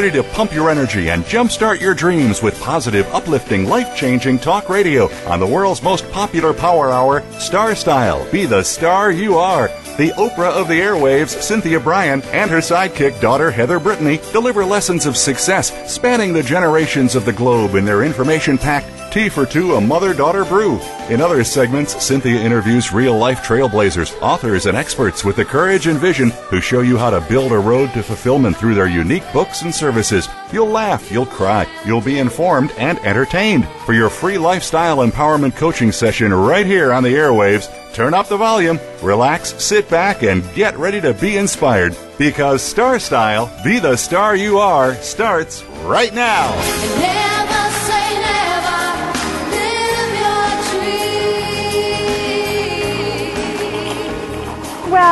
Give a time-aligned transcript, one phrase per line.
[0.00, 4.70] Ready to pump your energy and jumpstart your dreams with positive, uplifting, life changing talk
[4.70, 8.26] radio on the world's most popular power hour, Star Style.
[8.32, 9.68] Be the star you are.
[9.98, 15.04] The Oprah of the airwaves, Cynthia Brian, and her sidekick daughter, Heather Brittany, deliver lessons
[15.04, 19.74] of success spanning the generations of the globe in their information packed Tea for Two,
[19.74, 20.80] a mother daughter brew.
[21.08, 25.98] In other segments, Cynthia interviews real life trailblazers, authors, and experts with the courage and
[25.98, 29.62] vision who show you how to build a road to fulfillment through their unique books
[29.62, 30.28] and services.
[30.52, 33.66] You'll laugh, you'll cry, you'll be informed and entertained.
[33.84, 38.36] For your free lifestyle empowerment coaching session right here on the airwaves, turn up the
[38.36, 41.96] volume, relax, sit back, and get ready to be inspired.
[42.16, 47.29] Because Star Style, be the star you are, starts right now.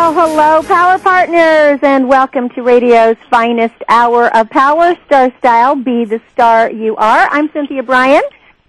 [0.09, 5.77] Well, hello, Power Partners, and welcome to radio's finest hour of power, Star Style.
[5.77, 7.28] Be the star you are.
[7.31, 8.23] I'm Cynthia Brian.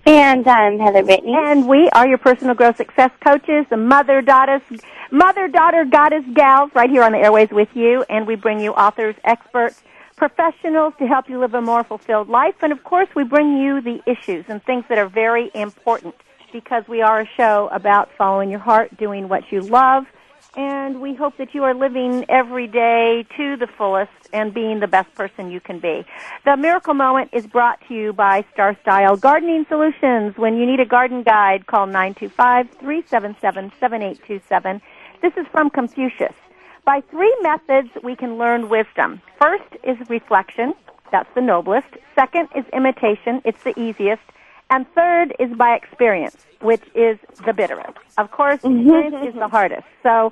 [0.05, 1.33] And I'm Heather Brittany.
[1.33, 4.61] And we are your personal growth success coaches, the mother daughter,
[5.11, 8.03] mother daughter goddess gals, right here on the airways with you.
[8.09, 9.81] And we bring you authors, experts,
[10.17, 12.55] professionals to help you live a more fulfilled life.
[12.61, 16.15] And of course, we bring you the issues and things that are very important
[16.51, 20.05] because we are a show about following your heart, doing what you love.
[20.55, 24.87] And we hope that you are living every day to the fullest and being the
[24.87, 26.03] best person you can be.
[26.43, 30.35] The Miracle Moment is brought to you by Star Style Gardening Solutions.
[30.37, 34.81] When you need a garden guide, call 925-377-7827.
[35.21, 36.33] This is from Confucius.
[36.83, 39.21] By three methods, we can learn wisdom.
[39.39, 40.73] First is reflection.
[41.11, 41.87] That's the noblest.
[42.15, 43.41] Second is imitation.
[43.45, 44.21] It's the easiest.
[44.69, 47.97] And third is by experience, which is the bitterest.
[48.17, 49.87] Of course, experience is the hardest.
[50.03, 50.31] So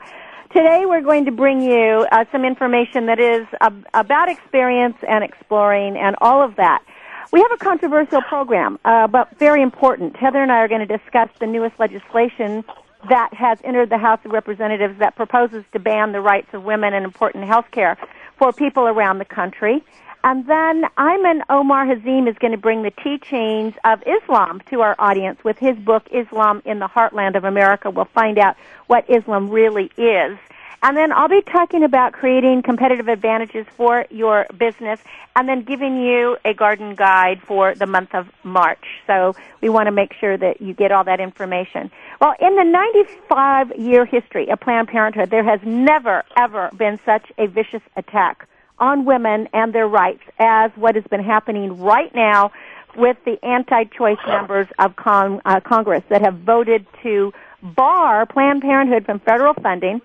[0.54, 5.24] today we're going to bring you uh, some information that is ab- about experience and
[5.24, 6.84] exploring and all of that.
[7.32, 10.16] We have a controversial program, uh, but very important.
[10.16, 12.64] Heather and I are going to discuss the newest legislation
[13.10, 16.94] that has entered the House of Representatives that proposes to ban the rights of women
[16.94, 17.98] in important health care
[18.38, 19.84] for people around the country.
[20.24, 24.96] And then Ayman Omar Hazim is going to bring the teachings of Islam to our
[25.00, 27.90] audience with his book, Islam in the Heartland of America.
[27.90, 28.58] We'll find out
[28.88, 30.38] what Islam really is.
[30.84, 35.00] And then I'll be talking about creating competitive advantages for your business
[35.36, 38.86] and then giving you a garden guide for the month of March.
[39.08, 41.90] So we want to make sure that you get all that information.
[42.22, 47.32] Well, in the 95 year history of Planned Parenthood, there has never, ever been such
[47.40, 48.48] a vicious attack
[48.80, 52.52] on women and their rights as what has been happening right now
[52.96, 59.20] with the anti-choice members of uh, Congress that have voted to bar Planned Parenthood from
[59.20, 60.02] federal funding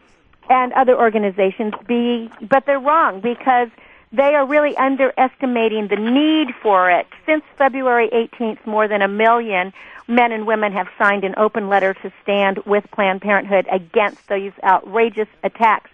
[0.49, 3.69] and other organizations be but they're wrong because
[4.13, 7.07] they are really underestimating the need for it.
[7.25, 9.73] Since February 18th, more than a million
[10.07, 14.53] men and women have signed an open letter to stand with Planned Parenthood against these
[14.63, 15.91] outrageous attacks.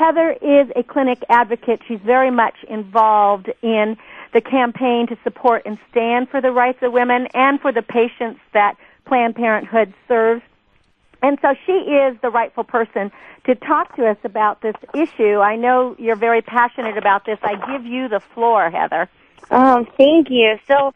[0.00, 1.82] Heather is a clinic advocate.
[1.86, 3.98] She's very much involved in
[4.32, 8.40] the campaign to support and stand for the rights of women and for the patients
[8.54, 10.40] that Planned Parenthood serves.
[11.22, 13.12] And so she is the rightful person
[13.44, 15.40] to talk to us about this issue.
[15.40, 17.38] I know you're very passionate about this.
[17.42, 19.06] I give you the floor, Heather.
[19.50, 20.58] Um, thank you.
[20.66, 20.94] So,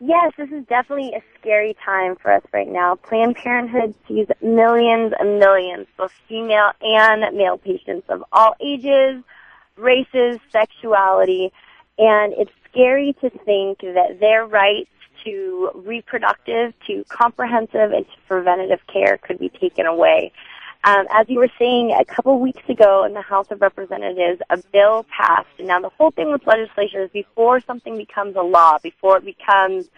[0.00, 2.96] yes, this is definitely a scary time for us right now.
[2.96, 9.22] Planned Parenthood sees millions and millions, both female and male patients of all ages,
[9.76, 11.52] races, sexuality,
[11.98, 14.90] and it's scary to think that their rights
[15.24, 20.32] to reproductive, to comprehensive, and to preventative care could be taken away.
[20.86, 24.58] Um, as you were saying a couple weeks ago in the House of Representatives, a
[24.72, 25.48] bill passed.
[25.58, 29.24] And now the whole thing with legislation is before something becomes a law, before it
[29.24, 29.90] becomes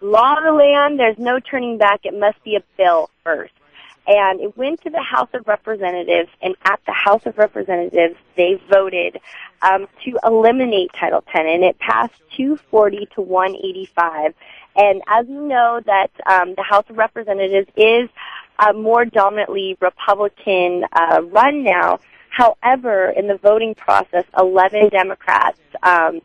[0.00, 2.00] law of the land, there's no turning back.
[2.04, 3.52] It must be a bill first.
[4.06, 8.60] and it went to the House of Representatives, and at the House of Representatives, they
[8.68, 9.20] voted
[9.60, 14.34] um, to eliminate Title X, and it passed 240 to 185.
[14.74, 18.08] And as you know, that um, the House of Representatives is
[18.58, 21.98] uh, more dominantly Republican uh, run now.
[22.30, 26.20] However, in the voting process, 11 Democrats um,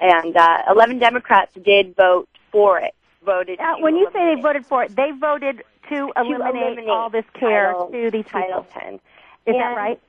[0.00, 2.94] and uh, 11 Democrats did vote for it.
[3.24, 3.58] Voted.
[3.58, 7.24] To when you say they voted for it, they voted to eliminate, eliminate all this
[7.34, 8.80] care Title- to these Title people.
[8.80, 8.94] 10.
[8.94, 9.00] Is
[9.46, 10.00] that right?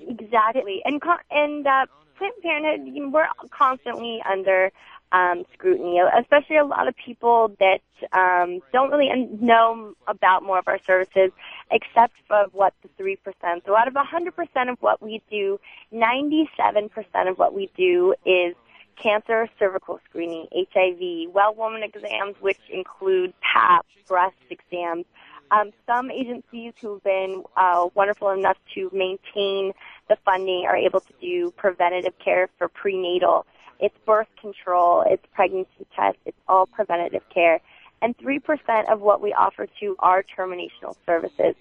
[0.00, 0.82] Exactly.
[0.84, 1.86] And and uh,
[2.16, 4.70] Planned Parenthood, you know, we're constantly under
[5.12, 7.82] um, scrutiny, especially a lot of people that
[8.12, 9.10] um, don't really
[9.40, 11.30] know about more of our services,
[11.70, 13.62] except for what the three percent.
[13.66, 15.60] So out of hundred percent of what we do,
[15.90, 18.54] ninety-seven percent of what we do is
[19.00, 25.04] cancer, cervical screening, HIV, well woman exams, which include PAP, breast exams.
[25.50, 29.72] Um, some agencies who've been uh, wonderful enough to maintain
[30.08, 33.44] the funding are able to do preventative care for prenatal.
[33.82, 37.60] It's birth control, it's pregnancy tests, it's all preventative care.
[38.00, 41.54] And 3% of what we offer to are terminational services.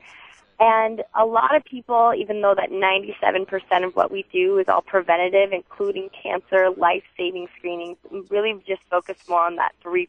[0.60, 4.84] And a lot of people, even though that 97% of what we do is all
[4.84, 7.98] preventative, including cancer, life-saving screenings,
[8.30, 10.08] really just focus more on that 3%.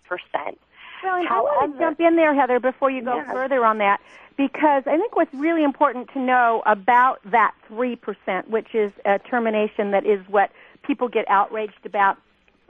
[1.03, 3.33] Well, and I want to jump in there, Heather, before you go Yeah.
[3.33, 4.01] further on that,
[4.37, 9.91] because I think what's really important to know about that 3%, which is a termination
[9.93, 10.51] that is what
[10.83, 12.19] people get outraged about,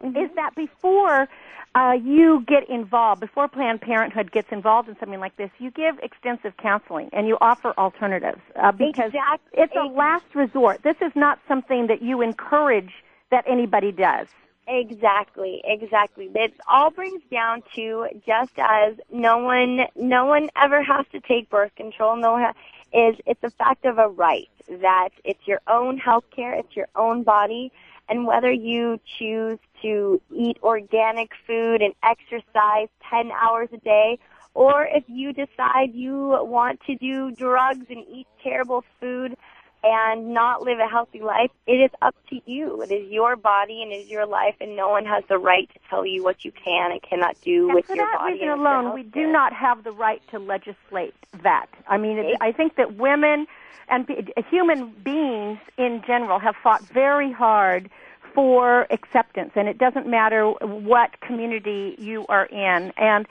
[0.04, 1.28] is that before
[1.74, 5.98] uh, you get involved, before Planned Parenthood gets involved in something like this, you give
[6.02, 10.82] extensive counseling and you offer alternatives uh, because Exact- it's a last resort.
[10.82, 12.92] This is not something that you encourage
[13.30, 14.26] that anybody does.
[14.68, 16.30] Exactly, exactly.
[16.34, 21.50] It all brings down to just as no one, no one ever has to take
[21.50, 22.16] birth control.
[22.16, 22.54] No one ha-
[22.92, 23.16] is.
[23.26, 27.24] It's a fact of a right that it's your own health care, it's your own
[27.24, 27.72] body,
[28.08, 34.18] and whether you choose to eat organic food and exercise 10 hours a day,
[34.54, 39.36] or if you decide you want to do drugs and eat terrible food
[39.84, 42.82] and not live a healthy life, it is up to you.
[42.82, 45.68] It is your body and it is your life, and no one has the right
[45.72, 48.32] to tell you what you can and cannot do And with for your that body.
[48.34, 51.66] reason and with your alone, we do not have the right to legislate that.
[51.88, 53.46] I mean, it, I think that women
[53.88, 54.08] and
[54.50, 57.90] human beings in general have fought very hard
[58.34, 62.92] for acceptance, and it doesn't matter what community you are in.
[62.96, 63.26] And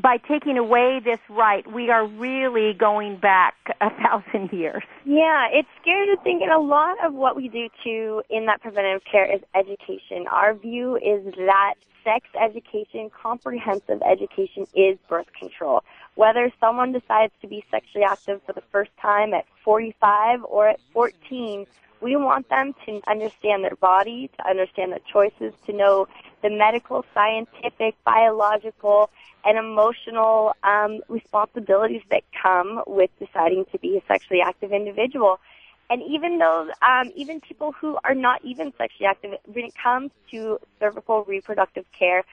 [0.00, 4.82] by taking away this right, we are really going back a thousand years.
[5.04, 8.60] Yeah, it's scary to think, and a lot of what we do too in that
[8.60, 10.26] preventative care is education.
[10.30, 11.74] Our view is that
[12.04, 15.82] sex education, comprehensive education, is birth control.
[16.14, 20.80] Whether someone decides to be sexually active for the first time at 45 or at
[20.92, 21.66] 14,
[22.00, 26.06] we want them to understand their body, to understand their choices, to know
[26.42, 29.10] the medical, scientific, biological,
[29.44, 35.40] and emotional um, responsibilities that come with deciding to be a sexually active individual.
[35.90, 40.10] And even though, um, even people who are not even sexually active, when it comes
[40.30, 42.24] to cervical reproductive care,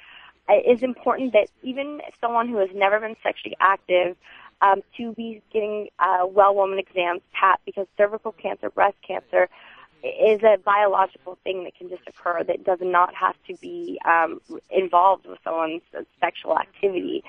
[0.48, 4.16] uh, it is important that even someone who has never been sexually active
[4.62, 9.50] um, to be getting uh, well woman exams, PAP, because cervical cancer, breast cancer,
[10.06, 14.40] is a biological thing that can just occur that does not have to be um,
[14.70, 15.82] involved with someone's
[16.20, 17.24] sexual activity.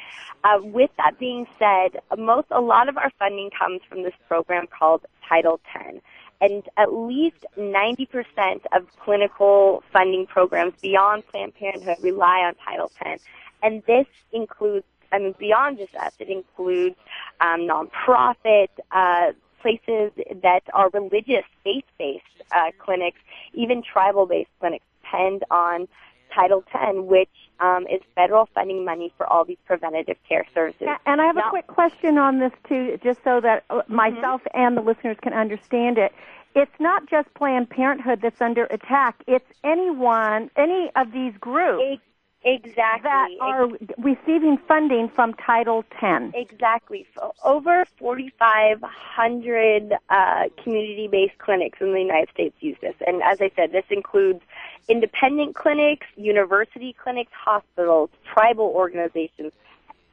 [0.45, 4.67] Uh, with that being said, most a lot of our funding comes from this program
[4.67, 5.99] called Title X,
[6.41, 13.23] and at least 90% of clinical funding programs beyond Planned Parenthood rely on Title X,
[13.63, 14.85] and this includes.
[15.13, 16.97] I mean, beyond just us, it includes
[17.41, 22.23] um, nonprofit uh, places that are religious, faith-based
[22.55, 23.19] uh, clinics,
[23.55, 25.89] even tribal-based clinics depend on
[26.35, 30.89] Title X, which um, is federal funding money for all these preventative care services.
[31.07, 34.43] And I have a Now- quick question on this too, just so that uh, myself
[34.55, 36.13] and the listeners can understand it.
[36.55, 39.23] It's not just Planned Parenthood that's under attack.
[39.27, 42.01] It's anyone, any of these groups
[42.47, 43.03] Exactly.
[43.03, 46.33] that are receiving funding from Title X.
[46.33, 47.05] Exactly.
[47.19, 52.95] So over 4,500 uh, community-based clinics in the United States use this.
[53.05, 54.43] And as I said, this includes
[54.89, 59.53] independent clinics, university clinics, hospitals, tribal organizations,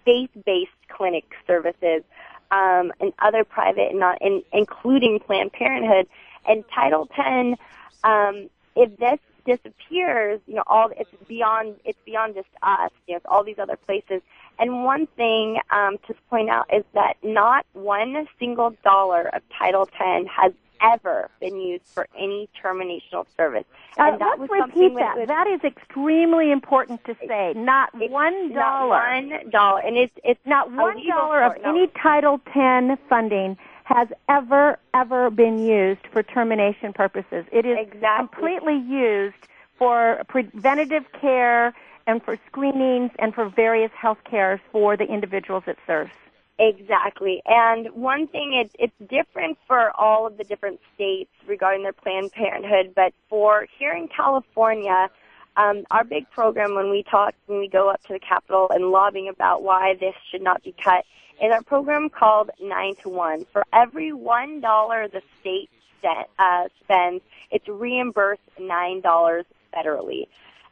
[0.03, 2.01] faith-based clinic services,
[2.49, 6.07] um, and other private and not, and including Planned Parenthood.
[6.47, 7.59] And Title X,
[8.03, 12.91] um, if this disappears, you know, all it's beyond it's beyond just us.
[13.07, 14.21] You know, it's all these other places.
[14.59, 19.89] And one thing um, to point out is that not one single dollar of Title
[19.99, 23.63] X has ever been used for any terminational service.
[23.97, 25.15] Uh, and that let's was repeat that.
[25.17, 27.53] with- that is extremely important to say.
[27.55, 31.69] Not one not one dollar, and it's it's Not one of no.
[31.69, 37.45] any Title X funding has ever, ever been used for termination purposes.
[37.51, 38.27] It is Exactly.
[38.27, 39.35] completely used
[39.77, 41.73] for preventative care
[42.07, 46.11] and for screenings and for various health cares for the individuals it serves.
[46.59, 47.41] Exactly.
[47.45, 52.31] And one thing, it's, it's different for all of the different states regarding their Planned
[52.31, 55.09] Parenthood, but for here in California,
[55.55, 58.85] um, our big program when we talk, when we go up to the Capitol and
[58.91, 61.05] lobbying about why this should not be cut,
[61.41, 63.45] is our program called 9 to 1.
[63.51, 65.69] For every $1 the state
[66.01, 69.43] set, uh, spends, it's reimbursed $9
[69.73, 70.27] federally.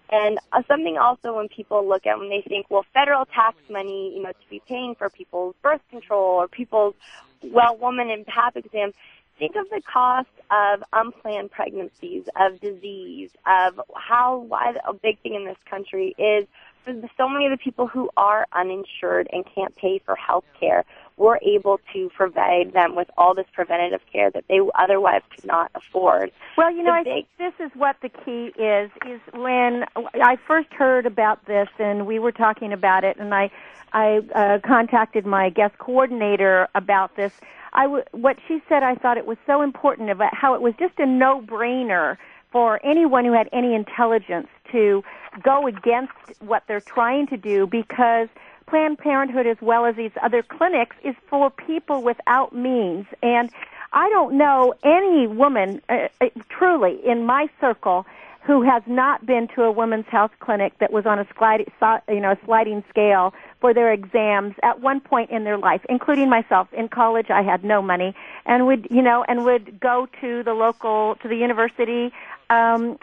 [0.09, 4.13] And uh, something also when people look at when they think, well, federal tax money,
[4.15, 6.95] you know, to be paying for people's birth control or people's
[7.43, 8.93] well woman and pap exams,
[9.41, 15.33] think of the cost of unplanned pregnancies, of disease, of how why a big thing
[15.33, 16.45] in this country is
[16.85, 20.45] for the, so many of the people who are uninsured and can't pay for health
[20.59, 20.85] care.
[21.17, 25.71] We're able to provide them with all this preventative care that they otherwise could not
[25.73, 26.31] afford.
[26.55, 28.91] Well, you know, I think this is what the key is.
[29.07, 33.49] Is when I first heard about this, and we were talking about it, and I,
[33.91, 37.33] I uh, contacted my guest coordinator about this.
[37.73, 40.73] I w- what she said, I thought it was so important about how it was
[40.77, 42.17] just a no-brainer
[42.51, 45.03] for anyone who had any intelligence to
[45.41, 48.27] go against what they're trying to do because
[48.67, 53.05] Planned Parenthood, as well as these other clinics, is for people without means.
[53.23, 53.49] And
[53.93, 58.05] I don't know any woman, uh, uh, truly, in my circle,
[58.43, 61.67] who has not been to a women's health clinic that was on a sliding,
[62.09, 66.27] you know, a sliding scale for their exams at one point in their life, including
[66.29, 66.67] myself.
[66.73, 70.53] In college, I had no money, and would, you know, and would go to the
[70.53, 72.11] local, to the university,
[72.49, 72.97] um,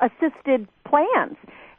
[0.00, 1.36] assisted plans.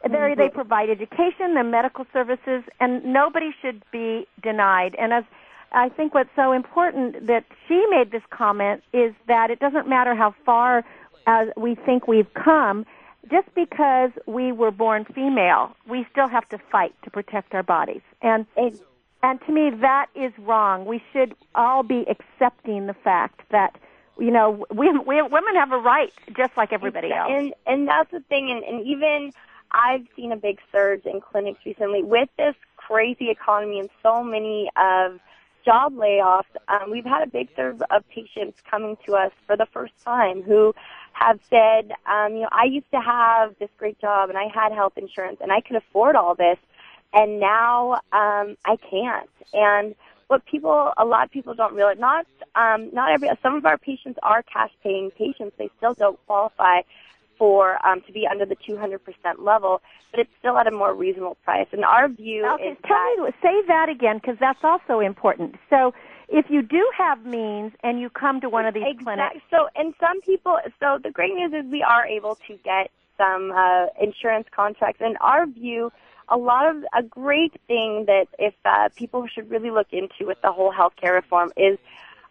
[0.10, 4.96] There, they provide education and medical services, and nobody should be denied.
[4.96, 5.24] And as
[5.72, 10.16] I think what's so important that she made this comment is that it doesn't matter
[10.16, 10.86] how far
[11.28, 12.86] uh, we think we've come.
[13.30, 18.02] Just because we were born female, we still have to fight to protect our bodies.
[18.22, 18.46] And
[19.22, 20.86] and to me, that is wrong.
[20.86, 23.78] We should all be accepting the fact that
[24.18, 27.30] you know we, we women have a right just like everybody else.
[27.32, 29.32] And and that's the thing, and, and even
[29.72, 34.70] I've seen a big surge in clinics recently with this crazy economy and so many
[34.76, 35.20] of
[35.66, 36.44] job layoffs.
[36.68, 40.42] Um, we've had a big surge of patients coming to us for the first time
[40.42, 40.74] who
[41.20, 44.72] have said, um, you know, I used to have this great job and I had
[44.72, 46.58] health insurance and I could afford all this,
[47.14, 49.30] and now um, I can't.
[49.54, 49.96] And
[50.28, 53.78] what people, a lot of people don't realize, not um, not every, some of our
[53.78, 55.56] patients are cash paying patients.
[55.58, 56.82] They still don't qualify
[57.38, 59.00] for um, to be under the 200%
[59.40, 61.68] level, but it's still at a more reasonable price.
[61.72, 65.56] And our view Okay, is tell that me, say that again because that's also important.
[65.70, 65.94] So,
[66.32, 69.94] if you do have means and you come to one of these clinics, So, and
[70.00, 74.48] some people, so the great news is we are able to get some uh, insurance
[74.56, 75.02] contracts.
[75.04, 75.92] And our view,
[76.30, 80.42] a lot of a great thing that if uh, people should really look into with
[80.42, 81.78] the whole healthcare reform is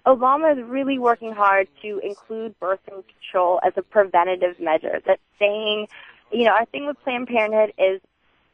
[0.06, 5.00] Obama is really working hard to include birth control as a preventative measure.
[5.04, 5.88] That's saying,
[6.32, 8.00] you know, our thing with Planned Parenthood is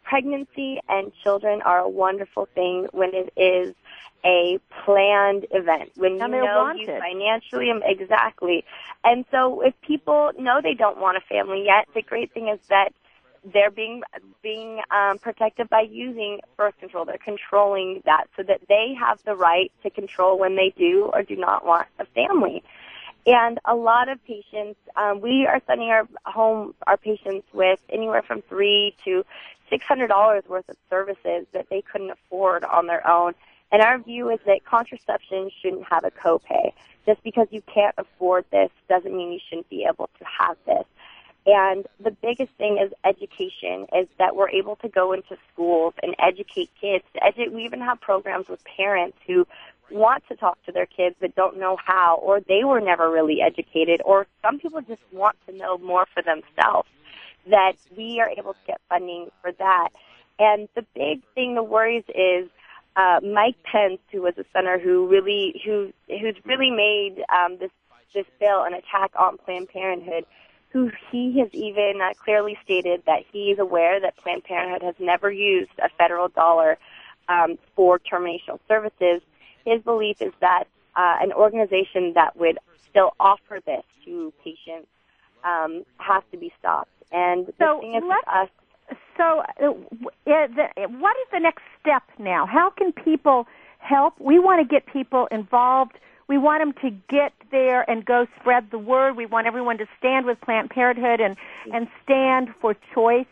[0.05, 3.75] pregnancy and children are a wonderful thing when it is
[4.25, 5.91] a planned event.
[5.97, 8.65] When And you know you financially exactly.
[9.03, 12.59] And so if people know they don't want a family yet, the great thing is
[12.69, 12.93] that
[13.53, 14.03] they're being
[14.43, 17.05] being um, protected by using birth control.
[17.05, 21.23] They're controlling that so that they have the right to control when they do or
[21.23, 22.63] do not want a family.
[23.27, 28.23] And a lot of patients, um, we are sending our home our patients with anywhere
[28.23, 29.25] from three to
[29.71, 33.35] six hundred dollars worth of services that they couldn't afford on their own.
[33.73, 36.73] And our view is that contraception shouldn't have a copay.
[37.07, 40.85] Just because you can't afford this doesn't mean you shouldn't be able to have this.
[41.47, 46.15] And the biggest thing is education, is that we're able to go into schools and
[46.19, 47.05] educate kids.
[47.23, 49.47] Edu- we even have programs with parents who
[49.91, 53.41] want to talk to their kids but don't know how, or they were never really
[53.41, 56.89] educated, or some people just want to know more for themselves.
[57.51, 59.91] That we are able to get funding for that.
[60.39, 62.49] And the big thing that worries is
[62.97, 67.71] uh, Mike Pence, who was a senator who really who who's really made um, this
[68.15, 70.25] this bill an attack on Planned Parenthood,
[70.71, 74.95] who he has even uh, clearly stated that he is aware that Planned Parenthood has
[74.99, 76.79] never used a federal dollar
[77.29, 79.21] um, for terminational services.
[79.65, 80.65] His belief is that
[80.97, 82.59] uh, an organization that would
[82.91, 84.89] still offer this to patients
[85.45, 86.91] um, has to be stopped.
[87.13, 88.51] And the So thing is with let's-
[89.17, 89.85] So, uh, w-
[90.27, 90.69] uh, the,
[90.99, 92.47] what is the next step now?
[92.47, 93.47] How can people
[93.79, 94.15] help?
[94.21, 95.99] We want to get people involved.
[96.29, 99.17] We want them to get there and go spread the word.
[99.17, 101.37] We want everyone to stand with Planned Parenthood and
[101.73, 103.27] and stand for choice.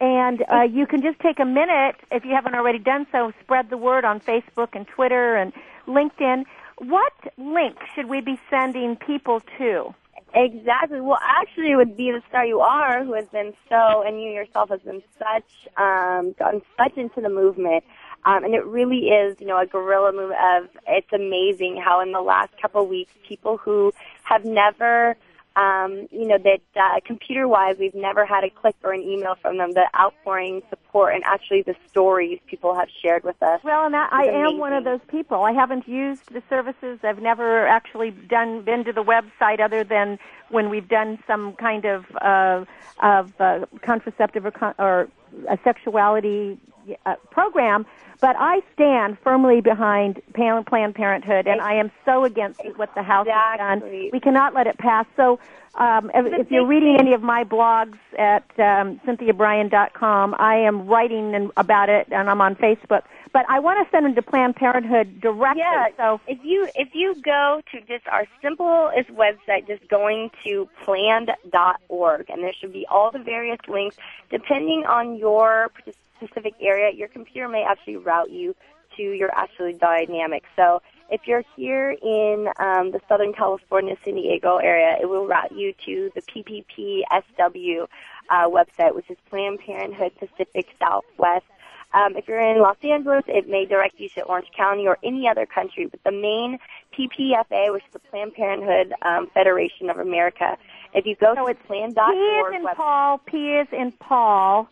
[0.00, 3.32] And uh, you can just take a minute if you haven't already done so.
[3.42, 5.52] Spread the word on Facebook and Twitter and
[5.86, 6.44] LinkedIn.
[6.78, 9.94] What link should we be sending people to?
[10.32, 11.00] Exactly.
[11.00, 14.30] Well, actually, it would be the star you are, who has been so, and you
[14.30, 17.82] yourself has been such, um, gotten such into the movement.
[18.24, 22.12] Um, and it really is, you know, a guerrilla move of, it's amazing how in
[22.12, 23.92] the last couple of weeks, people who
[24.24, 25.16] have never,
[25.56, 29.58] um, you know, that uh, computer-wise, we've never had a click or an email from
[29.58, 33.60] them, the outpouring support and actually the stories people have shared with us.
[33.62, 35.42] Well, and I, am one of those people.
[35.42, 36.98] I haven't used the services.
[37.02, 40.18] I've never actually done been to the website other than
[40.50, 42.64] when we've done some kind of uh,
[43.02, 45.08] of uh, contraceptive or, con- or
[45.48, 46.58] a sexuality
[47.06, 47.86] uh, program.
[48.20, 53.26] But I stand firmly behind Planned Parenthood, and I am so against what the House
[53.26, 54.10] has done.
[54.12, 55.06] We cannot let it pass.
[55.16, 55.38] So,
[55.76, 61.34] um, if, if you're reading any of my blogs at um, cynthiabrian.com, I am writing
[61.34, 63.02] and, about it, and I'm on Facebook.
[63.32, 65.62] But I want to send them to Planned Parenthood directly.
[65.62, 65.88] Yeah.
[65.96, 72.30] So, if you if you go to just our simplest website, just going to planned.org,
[72.30, 73.96] and there should be all the various links.
[74.30, 75.70] Depending on your
[76.16, 78.54] specific area, your computer may actually route you
[78.96, 80.44] to your actually dynamic.
[80.56, 85.52] So if you're here in um, the Southern California, San Diego area, it will route
[85.52, 87.86] you to the PPPSW
[88.30, 91.44] uh, website, which is Planned Parenthood Pacific Southwest.
[91.92, 95.26] Um, if you're in Los Angeles, it may direct you to Orange County or any
[95.26, 95.86] other country.
[95.86, 96.58] But the main
[96.96, 100.56] PPFA, which is the Planned Parenthood um, Federation of America,
[100.94, 103.92] if you go so to it's P plan.org is in website, Paul, P is in
[103.92, 104.68] Paul.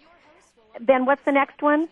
[0.80, 1.88] Then what's the next one?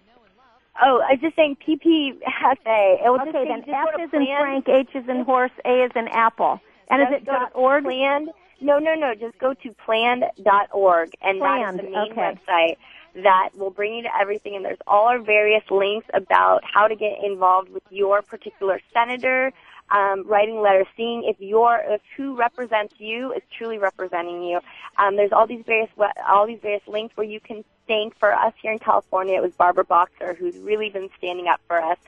[0.83, 3.05] Oh, I was just saying PPFA.
[3.05, 5.85] It will just Okay, say- then F is in Frank, H is in horse, A
[5.85, 6.61] is in apple.
[6.89, 7.85] And is it dot org?
[7.85, 8.31] Planned.
[8.61, 9.15] No, no, no.
[9.15, 12.39] Just go to planned.org, and Planned, that is the main okay.
[12.49, 12.77] website
[13.23, 14.57] that will bring you to everything.
[14.57, 19.53] And there's all our various links about how to get involved with your particular senator,
[19.91, 24.61] um, writing letters, seeing if your if who represents you is truly representing you.
[24.99, 25.91] Um, there's all these various
[26.29, 29.37] all these various links where you can thank for us here in California.
[29.37, 31.99] It was Barbara Boxer who's really been standing up for us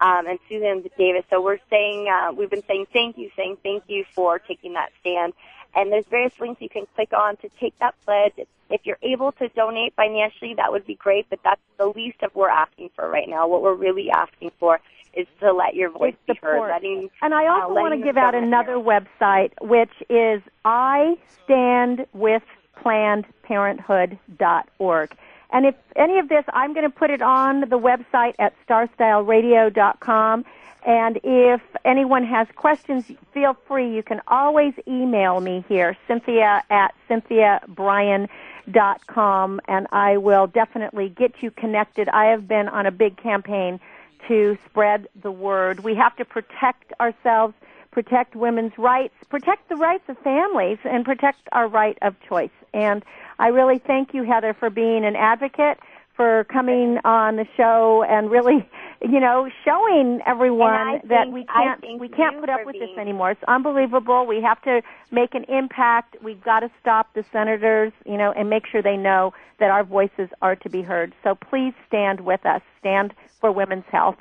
[0.00, 1.24] um, and Susan Davis.
[1.30, 4.90] So we're saying uh, we've been saying thank you, saying thank you for taking that
[5.00, 5.32] stand.
[5.74, 8.32] And there's various links you can click on to take that pledge.
[8.70, 11.26] If you're able to donate financially, that would be great.
[11.28, 13.46] But that's the least of we're asking for right now.
[13.46, 14.80] What we're really asking for
[15.12, 16.68] is to let your voice be heard.
[16.68, 22.06] Letting, And I also uh, want to give out another website, which is I stand
[22.12, 22.42] with
[22.82, 25.16] plannedparenthood.org.
[25.50, 30.44] And if any of this, I'm going to put it on the website at starstyleradio.com.
[30.84, 33.94] And if anyone has questions, feel free.
[33.94, 41.50] You can always email me here, Cynthia at cynthiabrian.com, and I will definitely get you
[41.50, 42.08] connected.
[42.08, 43.80] I have been on a big campaign
[44.28, 45.80] to spread the word.
[45.80, 47.54] We have to protect ourselves,
[47.96, 52.50] protect women's rights, protect the rights of families, and protect our right of choice.
[52.74, 53.02] And
[53.38, 55.78] I really thank you, Heather, for being an advocate,
[56.14, 58.68] for coming on the show and really,
[59.00, 62.90] you know, showing everyone And that think- we can't we can't put up with this
[62.98, 63.30] anymore.
[63.30, 64.26] It's unbelievable.
[64.26, 66.18] We have to make an impact.
[66.22, 69.84] We've got to stop the senators, you know, and make sure they know that our
[69.84, 71.14] voices are to be heard.
[71.24, 72.60] So please stand with us.
[72.78, 74.16] Stand for women's health.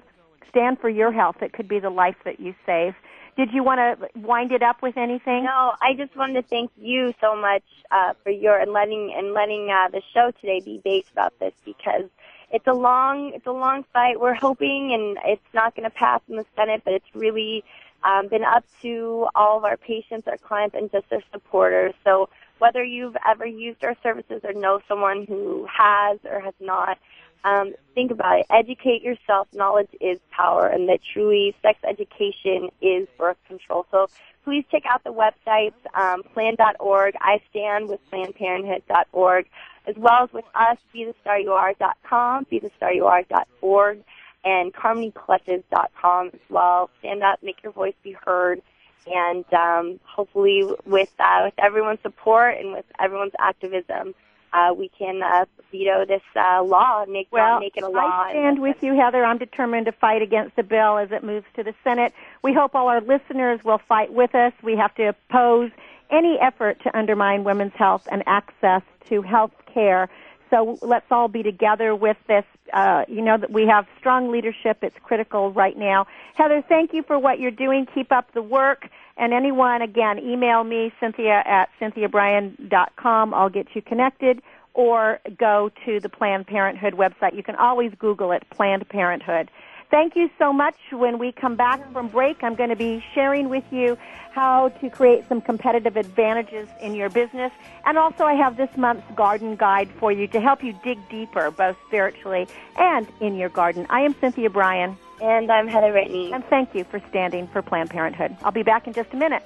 [0.49, 1.41] Stand for your health.
[1.41, 2.93] It could be the life that you save.
[3.35, 5.43] Did you want to wind it up with anything?
[5.43, 9.33] No, I just wanted to thank you so much uh, for your and letting and
[9.33, 12.05] letting uh, the show today be based about this because
[12.51, 14.19] it's a long it's a long fight.
[14.19, 17.65] We're hoping, and it's not going to pass in the Senate, but it's really
[18.05, 21.93] um, been up to all of our patients, our clients, and just their supporters.
[22.05, 26.97] So whether you've ever used our services or know someone who has or has not,
[27.45, 28.47] um, think about it.
[28.49, 29.47] Educate yourself.
[29.53, 33.86] Knowledge is power, and that truly sex education is birth control.
[33.91, 34.08] So
[34.43, 37.13] please check out the websites, um, plan.org.
[37.21, 39.45] I stand with PlannedParenthood.org,
[39.86, 44.03] as well as with us, BeTheStarYouAre.com, BeTheStarYouAre.org,
[44.43, 46.89] and CarmonyClutches.com as well.
[46.99, 48.62] Stand up, make your voice be heard,
[49.05, 54.15] And um, hopefully, with uh, with everyone's support and with everyone's activism,
[54.55, 57.99] uh, we can uh, veto this uh, law and make, Well, make it a law.
[58.01, 59.23] I stand with you, Heather.
[59.23, 62.13] I'm determined to fight against the bill as it moves to the Senate.
[62.43, 64.53] We hope all our listeners will fight with us.
[64.63, 65.71] We have to oppose
[66.09, 70.09] any effort to undermine women's health and access to health care.
[70.49, 72.45] So let's all be together with this.
[72.71, 74.77] Uh, you know that we have strong leadership.
[74.83, 76.07] It's critical right now.
[76.35, 77.87] Heather, thank you for what you're doing.
[77.93, 78.89] Keep up the work.
[79.17, 83.34] And anyone, again, email me, Cynthia at cynthiabrian.com.
[83.34, 84.41] I'll get you connected.
[84.73, 87.34] Or go to the Planned Parenthood website.
[87.34, 89.49] You can always Google it, Planned Parenthood.
[89.95, 90.75] Thank you so much.
[90.91, 93.97] When we come back from break, I'm going to be sharing with you
[94.34, 97.53] how to create some competitive advantages in your business.
[97.86, 101.49] And also, I have this month's garden guide for you to help you dig deeper,
[101.49, 102.45] both spiritually
[102.77, 103.88] and in your garden.
[103.89, 104.97] I am Cynthia Brian.
[105.21, 106.34] And I'm Heather Brittany.
[106.34, 108.36] And thank you for standing for Planned Parenthood.
[108.43, 109.43] I'll be back in just a minute.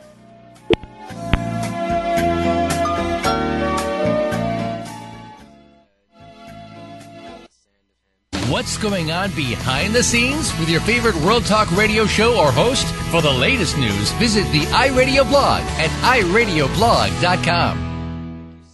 [8.49, 12.87] What's going on behind the scenes with your favorite World Talk radio show or host?
[13.11, 18.65] For the latest news, visit the iRadio blog at iradioblog.com.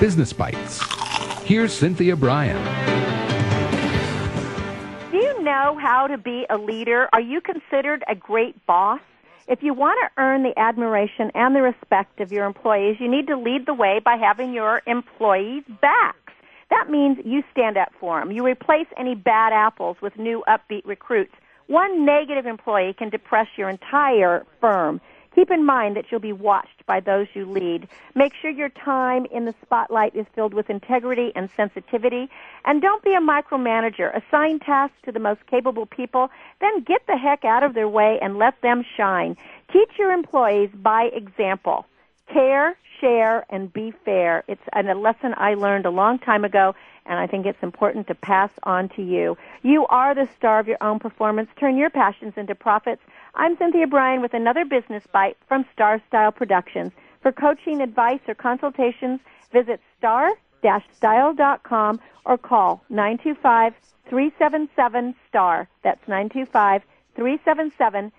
[0.00, 0.80] Business Bites.
[1.44, 2.56] Here's Cynthia Brian.
[5.10, 7.10] Do you know how to be a leader?
[7.12, 9.00] Are you considered a great boss?
[9.46, 13.26] If you want to earn the admiration and the respect of your employees, you need
[13.26, 16.16] to lead the way by having your employees' backs.
[16.72, 18.32] That means you stand up for them.
[18.32, 21.34] You replace any bad apples with new upbeat recruits.
[21.66, 24.98] One negative employee can depress your entire firm.
[25.34, 27.88] Keep in mind that you'll be watched by those you lead.
[28.14, 32.30] Make sure your time in the spotlight is filled with integrity and sensitivity.
[32.64, 34.10] And don't be a micromanager.
[34.16, 36.30] Assign tasks to the most capable people,
[36.62, 39.36] then get the heck out of their way and let them shine.
[39.70, 41.84] Teach your employees by example.
[42.28, 44.44] Care, share, and be fair.
[44.48, 48.14] It's a lesson I learned a long time ago, and I think it's important to
[48.14, 49.36] pass on to you.
[49.62, 51.50] You are the star of your own performance.
[51.58, 53.02] Turn your passions into profits.
[53.34, 56.92] I'm Cynthia Brian with another business bite from Star Style Productions.
[57.22, 59.20] For coaching, advice, or consultations,
[59.52, 65.68] visit star-style.com or call 925-377-STAR.
[65.82, 66.04] That's
[67.16, 68.12] 925-377-7827.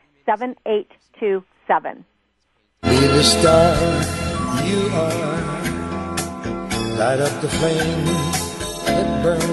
[2.84, 3.76] Be the star
[4.70, 5.64] you are.
[7.00, 8.06] Light up the flame
[8.86, 9.53] that burns.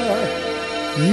[0.91, 1.03] You're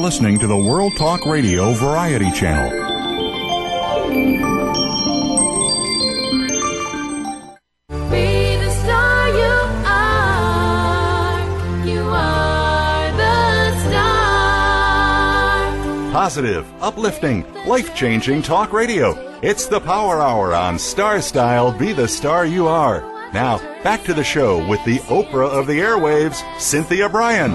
[0.00, 2.88] listening to the World Talk Radio Variety Channel.
[16.18, 19.14] Positive, uplifting, life changing talk radio.
[19.40, 23.02] It's the Power Hour on Star Style Be the Star You Are.
[23.32, 27.52] Now, back to the show with the Oprah of the airwaves, Cynthia Brian.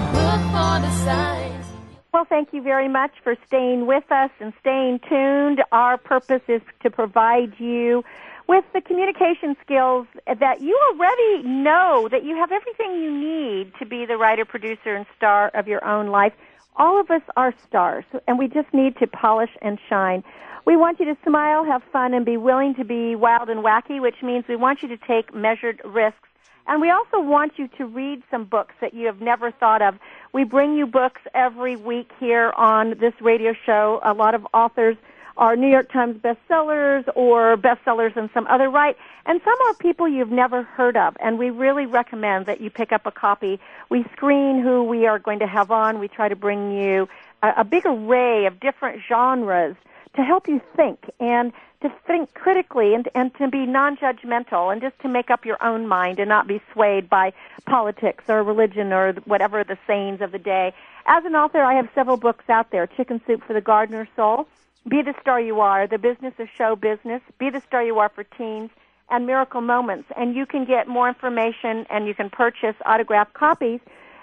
[2.14, 5.62] Well, thank you very much for staying with us and staying tuned.
[5.70, 8.02] Our purpose is to provide you
[8.48, 13.84] with the communication skills that you already know that you have everything you need to
[13.84, 16.32] be the writer, producer, and star of your own life.
[16.76, 20.24] All of us are stars, and we just need to polish and shine.
[20.66, 24.00] We want you to smile, have fun, and be willing to be wild and wacky,
[24.00, 26.28] which means we want you to take measured risks.
[26.66, 29.98] And we also want you to read some books that you have never thought of.
[30.32, 34.00] We bring you books every week here on this radio show.
[34.02, 34.96] A lot of authors
[35.36, 40.08] are New York Times bestsellers or bestsellers in some other right, and some are people
[40.08, 41.16] you've never heard of.
[41.20, 43.58] And we really recommend that you pick up a copy.
[43.88, 45.98] We screen who we are going to have on.
[45.98, 47.08] We try to bring you
[47.42, 49.76] a, a big array of different genres
[50.16, 54.98] to help you think and to think critically and, and to be non-judgmental and just
[55.00, 57.32] to make up your own mind and not be swayed by
[57.66, 60.72] politics or religion or whatever the sayings of the day.
[61.06, 62.86] As an author, I have several books out there.
[62.86, 64.48] Chicken Soup for the Gardener's Soul,
[64.88, 68.10] Be the Star You Are, The Business of Show Business, Be the Star You Are
[68.10, 68.70] for Teens,
[69.10, 70.08] and Miracle Moments.
[70.16, 73.80] And you can get more information and you can purchase autographed copies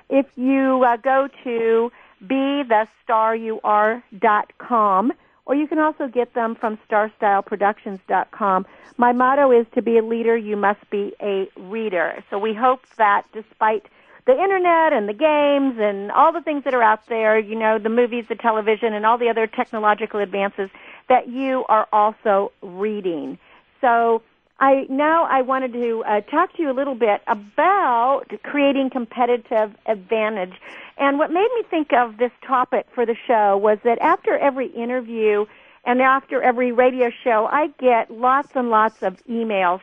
[0.10, 1.91] if you uh, go to
[2.26, 5.13] BeTheStarYouAre.com
[5.45, 8.65] or you can also get them from starstyleproductions.com.
[8.97, 12.24] My motto is to be a leader, you must be a reader.
[12.30, 13.86] So we hope that despite
[14.25, 17.79] the internet and the games and all the things that are out there, you know,
[17.79, 20.69] the movies, the television, and all the other technological advances,
[21.10, 23.38] that you are also reading.
[23.81, 24.21] So
[24.60, 29.75] I now I wanted to uh, talk to you a little bit about creating competitive
[29.88, 30.53] advantage.
[30.97, 34.67] And what made me think of this topic for the show was that after every
[34.67, 35.45] interview
[35.84, 39.81] and after every radio show, I get lots and lots of emails.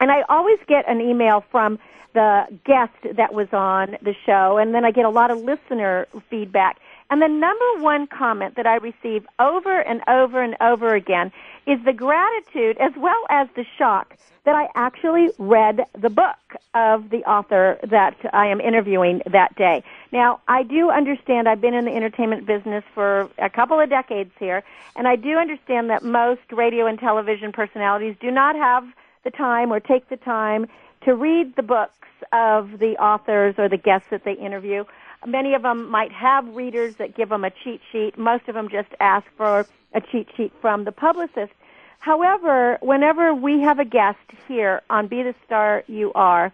[0.00, 1.78] And I always get an email from
[2.14, 6.08] the guest that was on the show, and then I get a lot of listener
[6.28, 6.78] feedback.
[7.08, 11.32] And the number one comment that I receive over and over and over again
[11.66, 16.36] is the gratitude as well as the shock that I actually read the book
[16.72, 19.82] of the author that I am interviewing that day.
[20.12, 24.32] Now, I do understand I've been in the entertainment business for a couple of decades
[24.38, 24.62] here,
[24.96, 28.84] and I do understand that most radio and television personalities do not have
[29.24, 30.66] the time or take the time
[31.04, 31.92] to read the books
[32.32, 34.84] of the authors or the guests that they interview.
[35.26, 38.18] Many of them might have readers that give them a cheat sheet.
[38.18, 41.52] Most of them just ask for a cheat sheet from the publicist.
[41.98, 46.52] However, whenever we have a guest here on Be the Star You Are,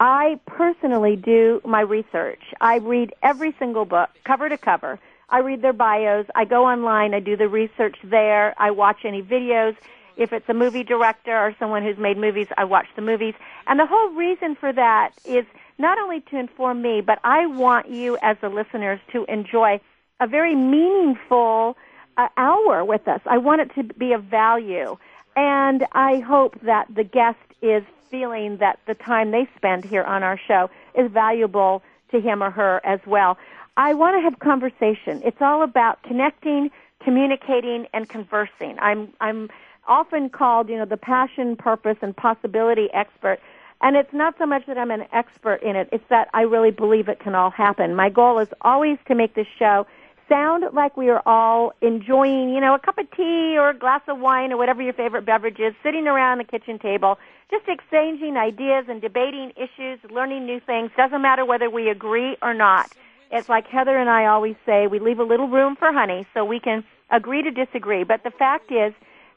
[0.00, 2.40] I personally do my research.
[2.60, 4.98] I read every single book, cover to cover.
[5.28, 6.26] I read their bios.
[6.34, 7.14] I go online.
[7.14, 8.54] I do the research there.
[8.58, 9.76] I watch any videos.
[10.16, 13.34] If it's a movie director or someone who's made movies, I watch the movies.
[13.66, 15.44] And the whole reason for that is
[15.78, 19.80] not only to inform me, but I want you as the listeners to enjoy
[20.20, 21.76] a very meaningful
[22.16, 23.20] uh, hour with us.
[23.26, 24.98] I want it to be of value.
[25.36, 30.22] And I hope that the guest is feeling that the time they spend here on
[30.22, 33.38] our show is valuable to him or her as well.
[33.76, 35.22] I want to have conversation.
[35.24, 36.70] It's all about connecting,
[37.02, 38.78] communicating, and conversing.
[38.80, 39.48] I'm, I'm
[39.86, 43.38] often called, you know, the passion, purpose, and possibility expert
[43.82, 46.70] and it's not so much that I'm an expert in it, it's that I really
[46.70, 47.94] believe it can all happen.
[47.94, 49.86] My goal is always to make this show
[50.28, 54.02] sound like we are all enjoying, you know, a cup of tea or a glass
[54.06, 57.18] of wine or whatever your favorite beverage is, sitting around the kitchen table,
[57.50, 60.90] just exchanging ideas and debating issues, learning new things.
[60.96, 62.92] Doesn't matter whether we agree or not.
[63.32, 66.44] It's like Heather and I always say, we leave a little room for honey so
[66.44, 68.04] we can agree to disagree.
[68.04, 68.92] But the fact is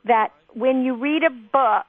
[0.05, 1.85] that when you read a book,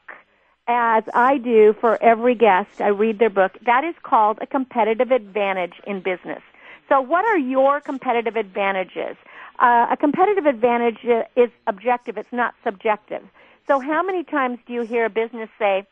[0.66, 3.52] as I do for every guest, I read their book.
[3.66, 6.40] That is called a competitive advantage in business.
[6.88, 9.16] So what are your competitive advantages?
[9.58, 10.98] Uh, a competitive advantage
[11.36, 12.16] is objective.
[12.16, 13.22] It's not subjective.
[13.66, 15.86] So how many times do you hear a business say,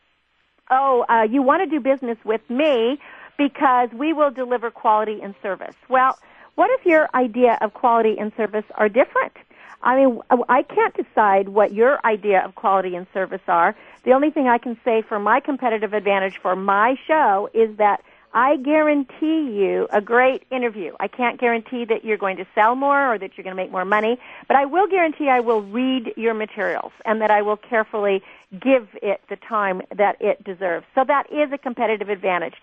[0.69, 2.99] oh, uh, you want to do business with me
[3.37, 5.75] because we will deliver quality and service?
[5.89, 6.17] Well,
[6.55, 9.33] what if your idea of quality and service are different?
[9.83, 13.75] I mean, I can't decide what your idea of quality and service are.
[14.03, 18.01] The only thing I can say for my competitive advantage for my show is that
[18.33, 20.93] I guarantee you a great interview.
[20.99, 23.71] I can't guarantee that you're going to sell more or that you're going to make
[23.71, 24.17] more money,
[24.47, 28.87] but I will guarantee I will read your materials and that I will carefully give
[29.03, 30.85] it the time that it deserves.
[30.95, 32.55] So that is a competitive advantage.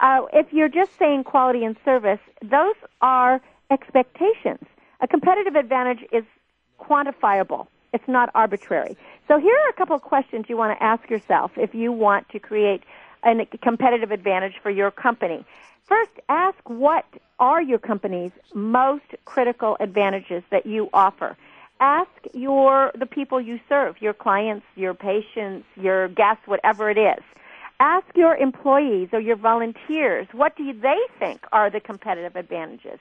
[0.00, 4.64] Uh, if you're just saying quality and service, those are expectations.
[5.00, 6.24] A competitive advantage is
[6.80, 7.66] quantifiable.
[7.92, 8.96] It's not arbitrary.
[9.28, 12.28] So here are a couple of questions you want to ask yourself if you want
[12.30, 12.82] to create
[13.24, 15.44] a competitive advantage for your company.
[15.86, 17.04] First, ask what
[17.38, 21.36] are your company's most critical advantages that you offer.
[21.80, 27.22] Ask your the people you serve, your clients, your patients, your guests, whatever it is.
[27.80, 32.98] Ask your employees or your volunteers what do they think are the competitive advantages.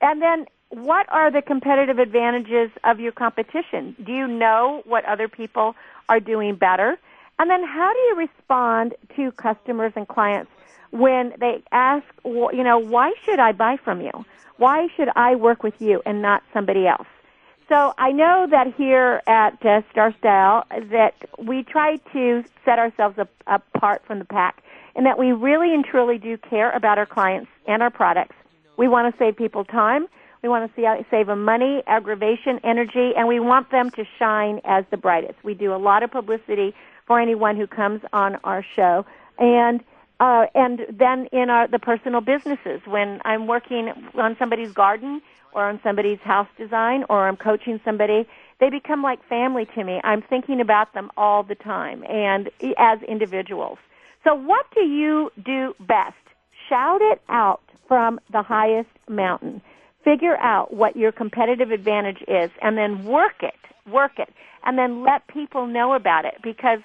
[0.00, 3.96] And then what are the competitive advantages of your competition?
[4.04, 5.76] Do you know what other people
[6.08, 6.98] are doing better?
[7.38, 10.50] And then how do you respond to customers and clients
[10.90, 14.24] when they ask, you know, why should I buy from you?
[14.56, 17.06] Why should I work with you and not somebody else?
[17.68, 23.18] So I know that here at uh, Star Style that we try to set ourselves
[23.18, 24.62] up, apart from the pack
[24.94, 28.36] and that we really and truly do care about our clients and our products.
[28.76, 30.06] We want to save people time.
[30.44, 34.60] We want to see, save them money, aggravation, energy, and we want them to shine
[34.66, 35.42] as the brightest.
[35.42, 36.74] We do a lot of publicity
[37.06, 39.06] for anyone who comes on our show.
[39.38, 39.82] And
[40.20, 45.22] uh, and then in our, the personal businesses, when I'm working on somebody's garden
[45.54, 48.28] or on somebody's house design or I'm coaching somebody,
[48.60, 49.98] they become like family to me.
[50.04, 53.78] I'm thinking about them all the time and as individuals.
[54.24, 56.14] So what do you do best?
[56.68, 59.62] Shout it out from the highest mountain.
[60.04, 63.54] Figure out what your competitive advantage is and then work it,
[63.90, 64.28] work it,
[64.64, 66.80] and then let people know about it because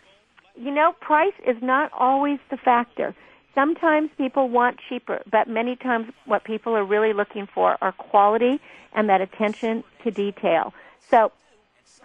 [0.60, 3.16] you know, price is not always the factor.
[3.56, 8.60] Sometimes people want cheaper, but many times what people are really looking for are quality
[8.94, 10.74] and that attention to detail.
[11.10, 11.32] So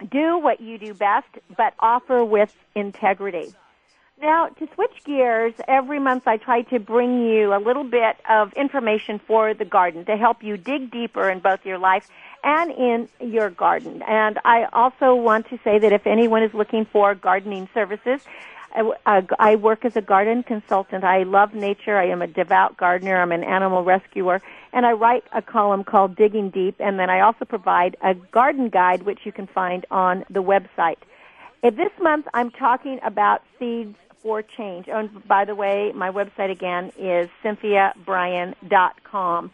[0.09, 3.53] do what you do best, but offer with integrity.
[4.21, 8.53] Now, to switch gears, every month I try to bring you a little bit of
[8.53, 12.09] information for the garden to help you dig deeper in both your life
[12.41, 14.01] and in your garden.
[14.07, 18.21] And I also want to say that if anyone is looking for gardening services,
[18.73, 21.03] I, uh, I work as a garden consultant.
[21.03, 21.97] I love nature.
[21.97, 23.21] I am a devout gardener.
[23.21, 24.41] I'm an animal rescuer.
[24.71, 26.75] And I write a column called Digging Deep.
[26.79, 30.99] And then I also provide a garden guide, which you can find on the website.
[31.61, 34.89] This month, I'm talking about seeds for change.
[34.89, 39.51] Oh, And by the way, my website again is cynthiabrian.com.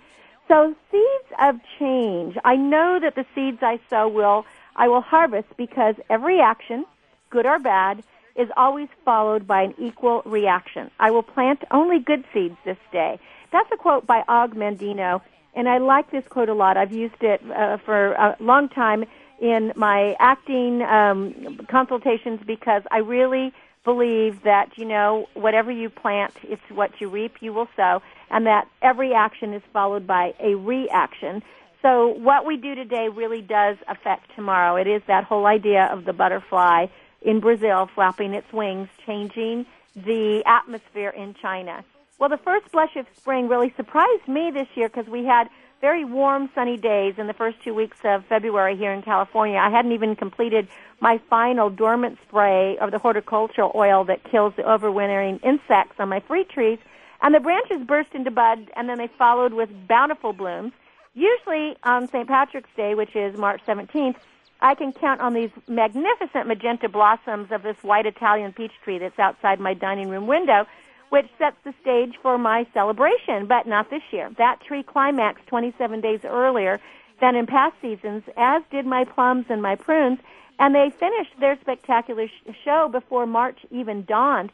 [0.48, 2.38] So seeds of change.
[2.46, 4.46] I know that the seeds I sow will
[4.78, 6.86] I will harvest because every action,
[7.30, 8.02] good or bad,
[8.38, 10.90] is always followed by an equal reaction.
[11.02, 13.20] I will plant only good seeds this day.
[13.52, 15.20] That's a quote by Og Mandino,
[15.54, 16.78] and I like this quote a lot.
[16.78, 19.04] I've used it uh, for a long time
[19.42, 23.52] in my acting um, consultations because I really
[23.84, 27.36] believe that you know whatever you plant, it's what you reap.
[27.42, 31.44] You will sow, and that every action is followed by a reaction.
[31.82, 34.76] So what we do today really does affect tomorrow.
[34.76, 36.88] It is that whole idea of the butterfly
[37.22, 39.66] in Brazil flapping its wings, changing
[39.96, 41.84] the atmosphere in China.
[42.20, 45.50] Well, the first blush of spring really surprised me this year because we had
[45.82, 49.58] very warm, sunny days in the first two weeks of February here in California.
[49.58, 50.68] I hadn't even completed
[51.00, 56.20] my final dormant spray of the horticultural oil that kills the overwintering insects on my
[56.20, 56.78] fruit trees.
[57.24, 60.72] And the branches burst into bud, and then they followed with bountiful blooms.
[61.16, 62.28] Usually on St.
[62.28, 64.16] Patrick's Day, which is March 17th,
[64.62, 69.18] I can count on these magnificent magenta blossoms of this white Italian peach tree that's
[69.18, 70.68] outside my dining room window,
[71.12, 74.32] which sets the stage for my celebration, but not this year.
[74.38, 76.80] That tree climaxed 27 days earlier
[77.20, 80.20] than in past seasons, as did my plums and my prunes,
[80.58, 84.54] and they finished their spectacular sh- show before March even dawned.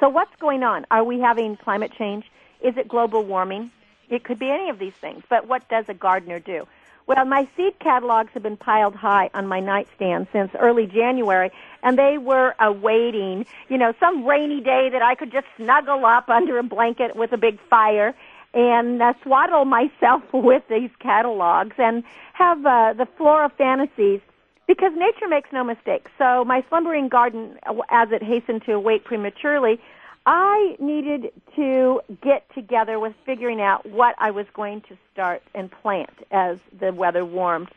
[0.00, 0.86] So what's going on?
[0.90, 2.24] Are we having climate change?
[2.60, 3.70] Is it global warming?
[4.08, 6.66] It could be any of these things, but what does a gardener do?
[7.10, 11.50] Well, my seed catalogs have been piled high on my nightstand since early January,
[11.82, 16.28] and they were awaiting, you know, some rainy day that I could just snuggle up
[16.28, 18.14] under a blanket with a big fire
[18.54, 24.20] and uh, swaddle myself with these catalogs and have uh, the flora fantasies
[24.68, 26.12] because nature makes no mistakes.
[26.16, 27.58] So my slumbering garden,
[27.90, 29.80] as it hastened to awake prematurely,
[30.26, 35.70] I needed to get together with figuring out what I was going to start and
[35.70, 37.68] plant as the weather warmed.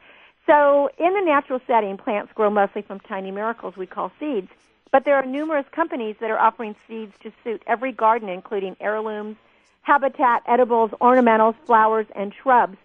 [0.46, 4.50] So in the natural setting, plants grow mostly from tiny miracles we call seeds.
[4.92, 9.38] But there are numerous companies that are offering seeds to suit every garden, including heirlooms,
[9.82, 12.78] habitat, edibles, ornamentals, flowers, and shrubs.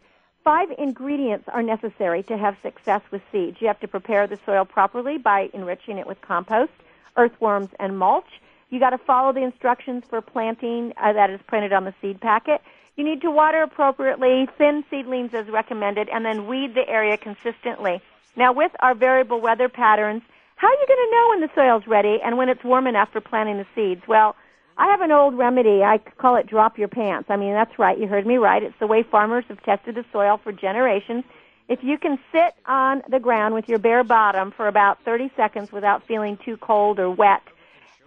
[0.45, 3.61] Five ingredients are necessary to have success with seeds.
[3.61, 6.73] You have to prepare the soil properly by enriching it with compost,
[7.17, 8.41] earthworms, and mulch.
[8.71, 12.21] You got to follow the instructions for planting uh, that is printed on the seed
[12.21, 12.61] packet.
[12.97, 18.03] You need to water appropriately, thin seedlings as recommended, and then weed the area consistently.
[18.37, 20.23] Now, with our variable weather patterns,
[20.57, 23.13] how are you going to know when the soil's ready and when it's warm enough
[23.13, 24.03] for planting the seeds?
[24.09, 24.35] Well,
[24.77, 25.83] I have an old remedy.
[25.83, 27.31] I call it drop your pants.
[27.31, 27.99] I mean, that's right.
[27.99, 28.63] You heard me right.
[28.63, 31.25] It's the way farmers have tested the soil for generations.
[31.69, 35.71] If you can sit on the ground with your bare bottom for about 30 seconds
[35.71, 37.43] without feeling too cold or wet,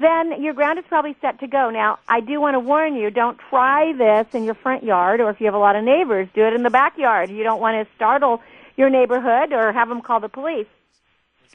[0.01, 1.69] then your ground is probably set to go.
[1.69, 5.29] Now, I do want to warn you, don't try this in your front yard or
[5.29, 7.29] if you have a lot of neighbors, do it in the backyard.
[7.29, 8.41] You don't want to startle
[8.77, 10.67] your neighborhood or have them call the police.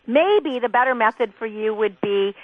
[0.06, 2.34] Maybe the better method for you would be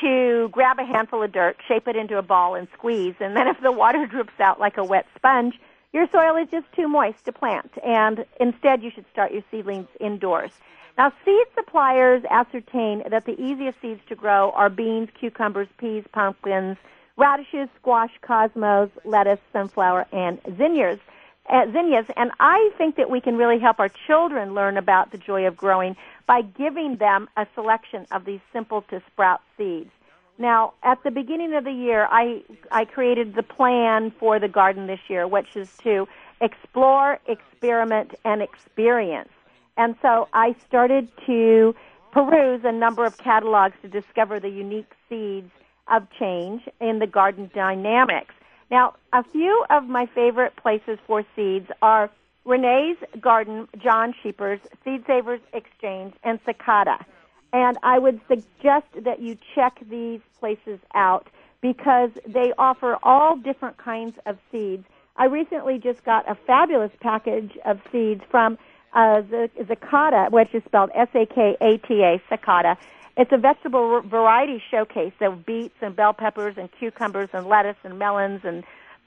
[0.00, 3.46] to grab a handful of dirt, shape it into a ball and squeeze, and then
[3.46, 5.60] if the water drips out like a wet sponge,
[5.92, 9.88] your soil is just too moist to plant, and instead you should start your seedlings
[10.00, 10.50] indoors.
[10.98, 16.76] Now, seed suppliers ascertain that the easiest seeds to grow are beans, cucumbers, peas, pumpkins,
[17.16, 21.00] radishes, squash, cosmos, lettuce, sunflower, and zinnias.
[21.48, 25.18] Uh, zinnias, and I think that we can really help our children learn about the
[25.18, 29.90] joy of growing by giving them a selection of these simple to sprout seeds.
[30.38, 34.86] Now, at the beginning of the year, I I created the plan for the garden
[34.86, 36.06] this year, which is to
[36.40, 39.30] explore, experiment, and experience.
[39.76, 41.74] And so I started to
[42.12, 45.50] peruse a number of catalogs to discover the unique seeds
[45.88, 48.34] of change in the garden dynamics.
[48.70, 52.10] Now, a few of my favorite places for seeds are
[52.44, 57.04] Renee's Garden, John Scheepers, Seed Savers Exchange, and Sakata.
[57.52, 61.28] And I would suggest that you check these places out
[61.60, 64.84] because they offer all different kinds of seeds.
[65.16, 68.58] I recently just got a fabulous package of seeds from
[68.94, 69.22] uh,
[69.58, 72.76] Sakata, which is spelled S-A-K-A-T-A, Sakata.
[73.16, 77.98] It's a vegetable variety showcase of beets and bell peppers and cucumbers and lettuce and
[77.98, 78.64] melons and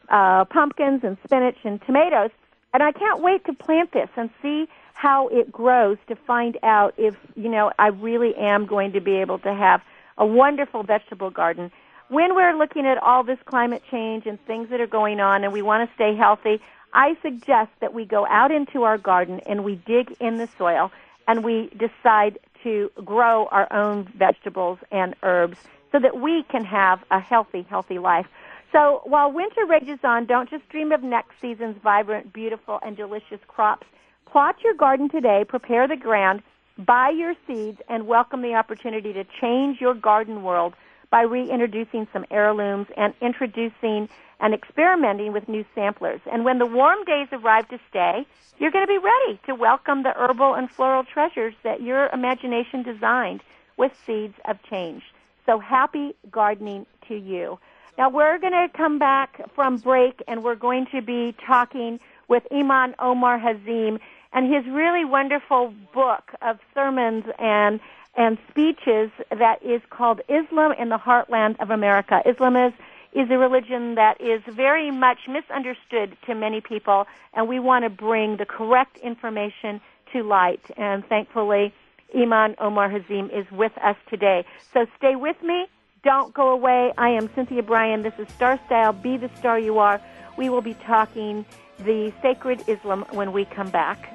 [0.10, 2.30] uh, pumpkins and spinach and tomatoes.
[2.74, 6.94] And I can't wait to plant this and see how it grows to find out
[6.98, 9.82] if, you know, I really am going to be able to have
[10.18, 11.72] a wonderful vegetable garden.
[12.10, 15.52] When we're looking at all this climate change and things that are going on and
[15.52, 16.62] we want to stay healthy,
[16.96, 20.92] I suggest that we go out into our garden and we dig in the soil
[21.28, 25.58] and we decide to grow our own vegetables and herbs
[25.92, 28.28] so that we can have a healthy, healthy life.
[28.72, 33.40] So while winter rages on, don't just dream of next season's vibrant, beautiful, and delicious
[33.48, 33.86] crops.
[34.26, 36.44] Plot your garden today, prepare the ground,
[36.78, 40.74] buy your seeds, and welcome the opportunity to change your garden world
[41.16, 44.10] by reintroducing some heirlooms and introducing
[44.42, 46.20] and experimenting with new samplers.
[46.30, 48.26] And when the warm days arrive to stay,
[48.60, 52.84] you're going to be ready to welcome the herbal and floral treasures that your imagination
[52.84, 53.44] designed
[53.78, 55.04] with seeds of change.
[55.46, 57.60] So happy gardening to you.
[57.98, 62.44] Now we're going to come back from break and we're going to be talking with
[62.52, 64.02] Imam Omar Hazim
[64.34, 67.80] and his really wonderful book of sermons and
[68.18, 72.22] and speeches that is called Islam in the Heartland of America.
[72.26, 72.74] Islam is
[73.14, 77.90] is a religion that is very much misunderstood to many people, and we want to
[77.90, 79.80] bring the correct information
[80.12, 80.60] to light.
[80.76, 81.74] And thankfully,
[82.14, 84.46] Imam Omar Hazim is with us today.
[84.74, 85.68] So stay with me.
[86.04, 86.92] Don't go away.
[86.98, 88.04] I am Cynthia Brian.
[88.04, 88.92] This is Star Style.
[88.92, 90.02] Be the star you are.
[90.38, 91.46] We will be talking
[91.80, 94.15] the sacred Islam when we come back.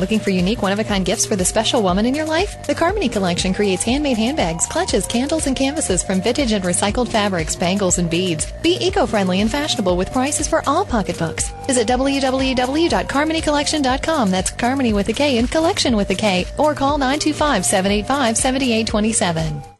[0.00, 2.66] Looking for unique, one of a kind gifts for the special woman in your life?
[2.66, 7.54] The Karmony Kollection creates handmade handbags, clutches, candles, and canvases from vintage and recycled fabrics,
[7.54, 8.50] bangles, and beads.
[8.62, 11.50] Be eco friendly and fashionable with prices for all pocketbooks.
[11.66, 14.30] Visit www.karmonykollection.com.
[14.30, 16.46] That's Karmony with a K and collection with a K.
[16.56, 19.79] Or call 925 785 7827.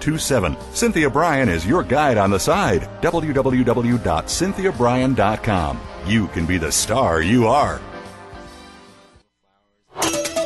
[0.00, 0.74] 925-377-7827.
[0.74, 2.82] Cynthia Brian is your guide on the side.
[3.02, 5.80] www.cynthiabrian.com.
[6.06, 7.80] You can be the star you are.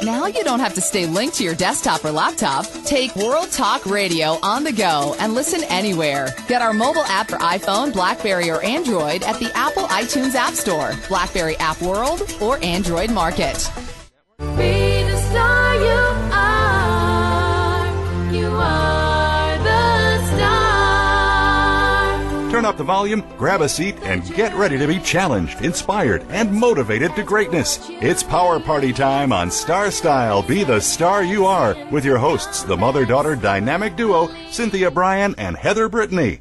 [0.02, 2.64] Now you don't have to stay linked to your desktop or laptop.
[2.86, 6.34] Take World Talk Radio on the go and listen anywhere.
[6.48, 10.92] Get our mobile app for iPhone, Blackberry, or Android at the Apple iTunes App Store,
[11.08, 13.70] Blackberry App World, or Android Market.
[22.50, 26.52] Turn up the volume, grab a seat, and get ready to be challenged, inspired, and
[26.52, 27.78] motivated to greatness.
[28.00, 32.64] It's Power Party time on Star Style Be the Star You Are with your hosts,
[32.64, 36.40] the mother daughter dynamic duo, Cynthia Brian and Heather Brittany.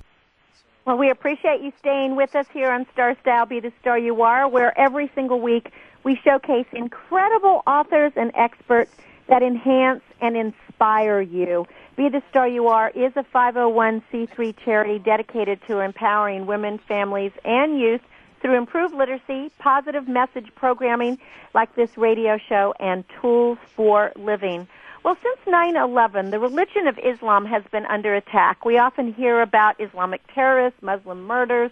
[0.85, 4.23] Well, we appreciate you staying with us here on Star Style Be the Star You
[4.23, 5.71] Are, where every single week
[6.03, 8.95] we showcase incredible authors and experts
[9.27, 11.67] that enhance and inspire you.
[11.99, 17.77] Be the Star You Are is a 501c3 charity dedicated to empowering women, families, and
[17.77, 17.99] youth
[18.41, 21.17] through improved literacy, positive message programming
[21.53, 24.65] like this radio show, and tools for living.
[25.03, 28.63] Well, since 9-11, the religion of Islam has been under attack.
[28.63, 31.69] We often hear about Islamic terrorists, Muslim murders,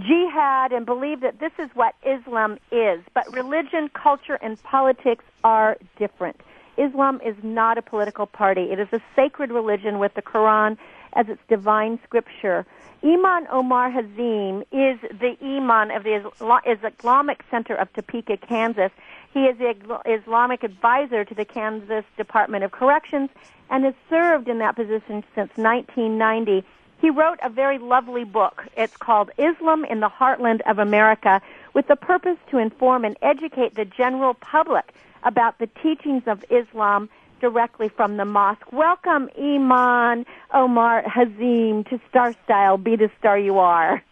[0.00, 3.00] jihad and believe that this is what Islam is.
[3.14, 6.40] But religion, culture, and politics are different.
[6.78, 8.70] Islam is not a political party.
[8.70, 10.78] It is a sacred religion with the Quran
[11.12, 12.64] as its divine scripture.
[13.02, 16.30] Imam Omar Hazim is the Imam of the
[16.66, 18.90] Islamic Center of Topeka, Kansas.
[19.32, 19.74] He is the
[20.06, 23.30] Islamic advisor to the Kansas Department of Corrections
[23.70, 26.64] and has served in that position since 1990.
[27.00, 28.66] He wrote a very lovely book.
[28.76, 31.40] It's called Islam in the Heartland of America
[31.72, 34.92] with the purpose to inform and educate the general public
[35.22, 37.08] about the teachings of Islam
[37.40, 38.72] directly from the mosque.
[38.72, 42.76] Welcome, Imam Omar Hazim, to Star Style.
[42.76, 44.02] Be the star you are.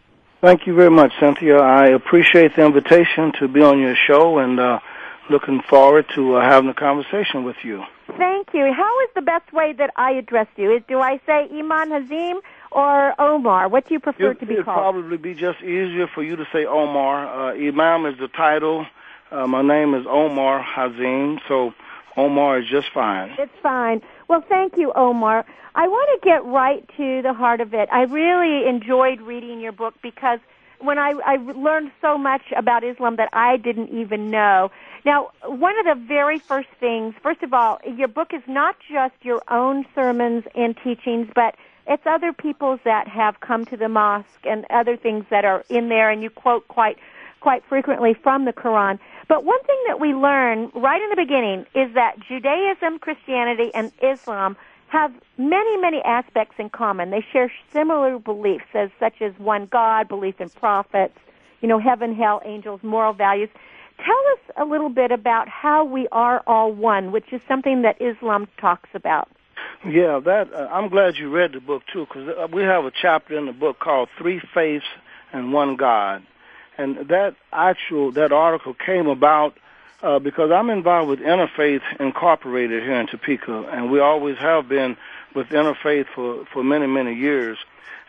[0.41, 1.57] Thank you very much, Cynthia.
[1.57, 4.79] I appreciate the invitation to be on your show and uh,
[5.29, 7.83] looking forward to uh, having a conversation with you.
[8.17, 8.71] Thank you.
[8.73, 10.79] How is the best way that I address you?
[10.87, 12.39] Do I say Imam Hazim
[12.71, 13.67] or Omar?
[13.67, 14.95] What do you prefer it, to be called?
[14.95, 17.51] it'd probably be just easier for you to say Omar.
[17.51, 18.85] Uh, Imam is the title.
[19.29, 21.73] Uh, my name is Omar Hazim, so
[22.15, 23.35] Omar is just fine.
[23.37, 24.01] It's fine.
[24.29, 25.45] Well, thank you, Omar.
[25.75, 27.89] I want to get right to the heart of it.
[27.91, 30.39] I really enjoyed reading your book because
[30.79, 34.71] when I, I learned so much about Islam that I didn't even know.
[35.05, 39.13] Now, one of the very first things, first of all, your book is not just
[39.21, 41.55] your own sermons and teachings, but
[41.85, 45.89] it's other people's that have come to the mosque and other things that are in
[45.89, 46.97] there, and you quote quite
[47.39, 48.99] quite frequently from the Quran.
[49.27, 53.91] But one thing that we learn right in the beginning is that Judaism, Christianity, and
[54.01, 54.55] Islam
[54.87, 57.09] have many, many aspects in common.
[57.09, 61.17] They share similar beliefs, as such as one God, belief in prophets,
[61.61, 63.49] you know, heaven, hell, angels, moral values.
[63.97, 68.01] Tell us a little bit about how we are all one, which is something that
[68.01, 69.27] Islam talks about.
[69.85, 73.37] Yeah, that uh, I'm glad you read the book too, because we have a chapter
[73.37, 74.85] in the book called Three Faiths
[75.33, 76.23] and One God,
[76.77, 79.57] and that actual that article came about
[80.03, 84.97] uh, because I'm involved with Interfaith Incorporated here in Topeka, and we always have been
[85.33, 87.57] with Interfaith for for many many years.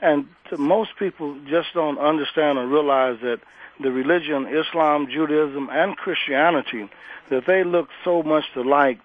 [0.00, 3.40] And most people just don't understand or realize that
[3.80, 6.88] the religion, Islam, Judaism, and Christianity,
[7.30, 9.00] that they look so much alike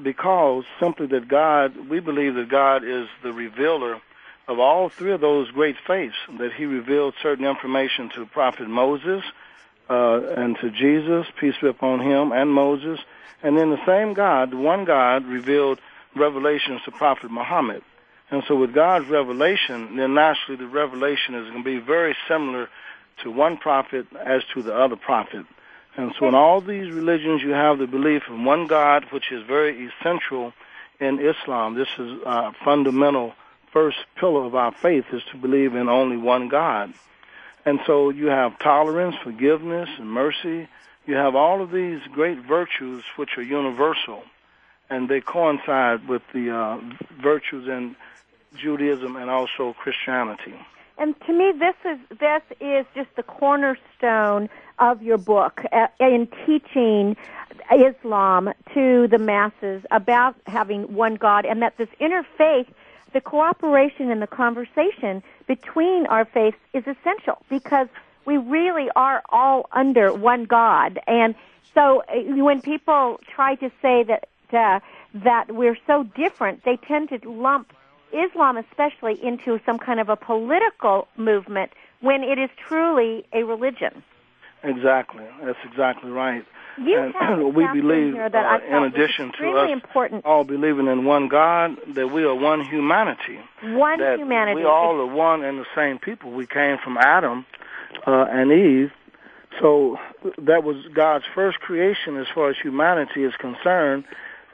[0.00, 4.00] because simply that God, we believe that God is the revealer
[4.48, 9.22] of all three of those great faiths, that he revealed certain information to Prophet Moses
[9.88, 12.98] uh, and to Jesus, peace be upon him, and Moses.
[13.42, 15.80] And then the same God, the one God, revealed
[16.14, 17.82] revelations to Prophet Muhammad.
[18.30, 22.68] And so with God's revelation, then naturally the revelation is going to be very similar
[23.22, 25.44] to one prophet as to the other prophet.
[25.96, 29.46] And so in all these religions, you have the belief in one God, which is
[29.46, 30.52] very essential
[30.98, 31.74] in Islam.
[31.74, 33.34] This is a fundamental
[33.72, 36.92] first pillar of our faith is to believe in only one God.
[37.64, 40.68] And so you have tolerance, forgiveness, and mercy.
[41.06, 44.22] You have all of these great virtues which are universal,
[44.90, 46.80] and they coincide with the uh,
[47.20, 47.96] virtues in
[48.56, 50.54] Judaism and also Christianity.
[50.98, 54.48] And to me, this is this is just the cornerstone
[54.78, 57.16] of your book uh, in teaching
[57.72, 62.66] Islam to the masses about having one God, and that this interfaith,
[63.12, 67.88] the cooperation and the conversation between our faiths is essential because
[68.24, 71.00] we really are all under one God.
[71.06, 71.34] And
[71.74, 74.80] so, uh, when people try to say that uh,
[75.14, 77.72] that we're so different, they tend to lump
[78.12, 84.02] Islam especially into some kind of a political movement when it is truly a religion.
[84.64, 85.24] Exactly.
[85.42, 86.44] That's exactly right.
[86.78, 90.24] You and have we believe, here that uh, in addition to us important.
[90.24, 93.38] all believing in one God, that we are one humanity.
[93.62, 94.60] One that humanity.
[94.60, 96.32] We all are one and the same people.
[96.32, 97.44] We came from Adam
[98.06, 98.92] uh, and Eve.
[99.60, 99.98] So
[100.38, 104.04] that was God's first creation as far as humanity is concerned,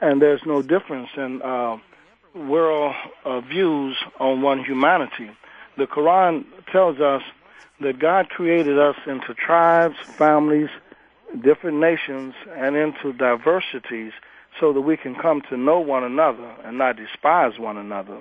[0.01, 1.77] and there's no difference in uh,
[2.35, 5.31] world uh, views on one humanity.
[5.77, 7.21] The Quran tells us
[7.81, 10.69] that God created us into tribes, families,
[11.41, 14.13] different nations, and into diversities
[14.59, 18.17] so that we can come to know one another and not despise one another.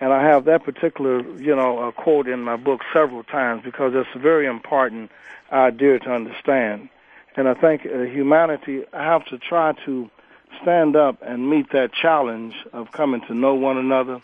[0.00, 3.92] And I have that particular, you know, uh, quote in my book several times because
[3.94, 5.10] it's a very important
[5.52, 6.88] idea to understand.
[7.36, 10.10] And I think uh, humanity have to try to
[10.60, 14.20] stand up and meet that challenge of coming to know one another.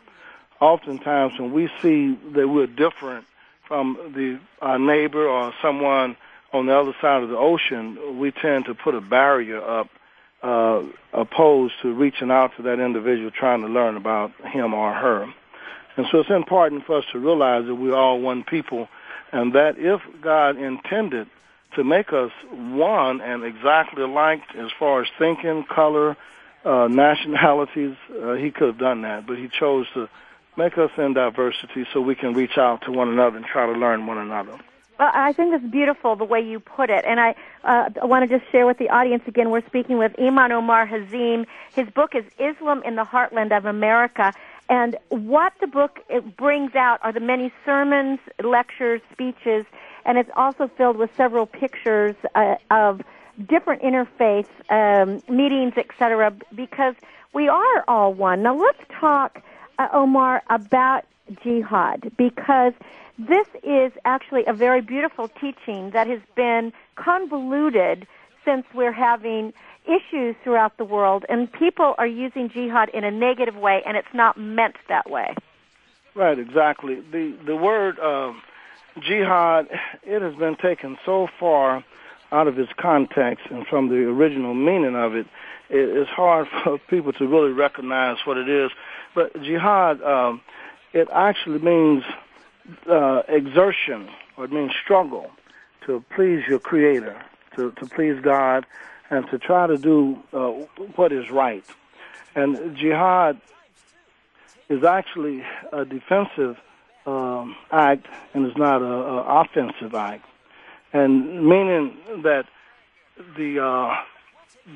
[0.61, 3.25] Oftentimes, when we see that we're different
[3.69, 6.17] from the our neighbor or someone
[6.53, 9.89] on the other side of the ocean, we tend to put a barrier up,
[10.43, 15.23] uh, opposed to reaching out to that individual, trying to learn about him or her.
[15.97, 18.89] And so it's important for us to realize that we're all one people,
[19.33, 21.29] and that if God intended
[21.77, 26.17] to make us one and exactly alike as far as thinking, color,
[26.65, 30.09] uh, nationalities, uh, he could have done that, but he chose to
[30.59, 33.73] make us in diversity so we can reach out to one another and try to
[33.73, 34.59] learn one another.
[34.99, 38.39] Well, I think it's beautiful the way you put it, and I, uh, want to
[38.39, 39.51] just share with the audience again.
[39.51, 41.47] We're speaking with Imam Omar Hazim.
[41.73, 44.33] His book is Islam in the Heartland of America,
[44.69, 46.01] and what the book
[46.37, 49.65] brings out are the many sermons, lectures, speeches,
[50.05, 53.01] and it's also filled with several pictures uh, of
[53.49, 56.35] different interfaith um, meetings, etc.
[56.55, 56.97] Because
[57.33, 58.43] we are all one.
[58.43, 59.43] Now let's talk,
[59.79, 61.05] uh, Omar, about
[61.43, 62.73] jihad because
[63.19, 68.07] this is actually a very beautiful teaching that has been convoluted
[68.45, 69.53] since we're having
[69.85, 74.15] issues throughout the world and people are using jihad in a negative way and it's
[74.15, 75.35] not meant that way.
[76.15, 77.01] Right, exactly.
[77.13, 78.33] The the word uh,
[79.01, 79.69] jihad
[80.03, 81.85] it has been taken so far
[82.31, 85.27] out of its context and from the original meaning of it,
[85.71, 88.71] it it's hard for people to really recognize what it is.
[89.19, 90.43] But jihad, um,
[90.93, 92.05] it actually means
[92.89, 95.33] uh, exertion, or it means struggle
[95.87, 97.21] to please your Creator,
[97.57, 98.65] to, to please God,
[99.11, 100.51] and to try to do uh,
[100.95, 101.65] what is right.
[102.37, 103.41] And jihad
[104.69, 105.43] is actually
[105.73, 106.57] a defensive
[107.05, 110.27] um, act and is not an offensive act,
[110.93, 112.47] and meaning that
[113.37, 113.97] the uh,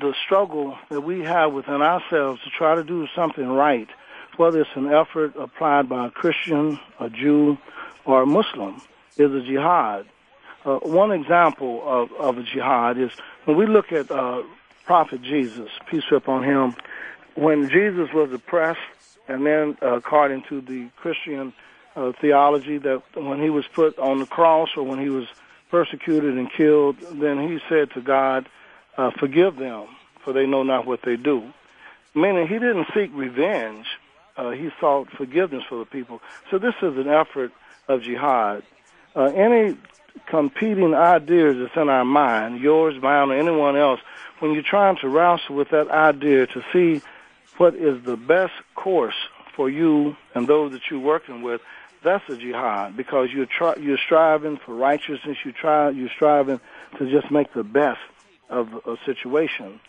[0.01, 3.87] the struggle that we have within ourselves to try to do something right,
[4.37, 7.57] whether it's an effort applied by a Christian, a Jew,
[8.05, 8.81] or a Muslim,
[9.17, 10.05] is a jihad.
[10.65, 13.11] Uh, one example of, of a jihad is
[13.45, 14.41] when we look at uh,
[14.85, 16.75] Prophet Jesus, peace be upon him,
[17.35, 18.79] when Jesus was oppressed,
[19.27, 21.53] and then uh, according to the Christian
[21.95, 25.25] uh, theology, that when he was put on the cross or when he was
[25.71, 28.47] persecuted and killed, then he said to God,
[28.97, 29.87] uh, "Forgive them,
[30.23, 31.51] for they know not what they do."
[32.15, 33.87] Meaning, he didn't seek revenge;
[34.37, 36.21] uh, he sought forgiveness for the people.
[36.49, 37.51] So this is an effort
[37.87, 38.63] of jihad.
[39.15, 39.77] Uh, any
[40.27, 43.99] competing ideas that's in our mind, yours, mine, or anyone else,
[44.39, 47.01] when you're trying to wrestle with that idea to see
[47.57, 49.15] what is the best course
[49.55, 51.61] for you and those that you're working with,
[52.03, 55.37] that's a jihad because you're try, you're striving for righteousness.
[55.45, 56.59] You try you're striving
[56.97, 58.01] to just make the best
[58.49, 59.79] of a situation.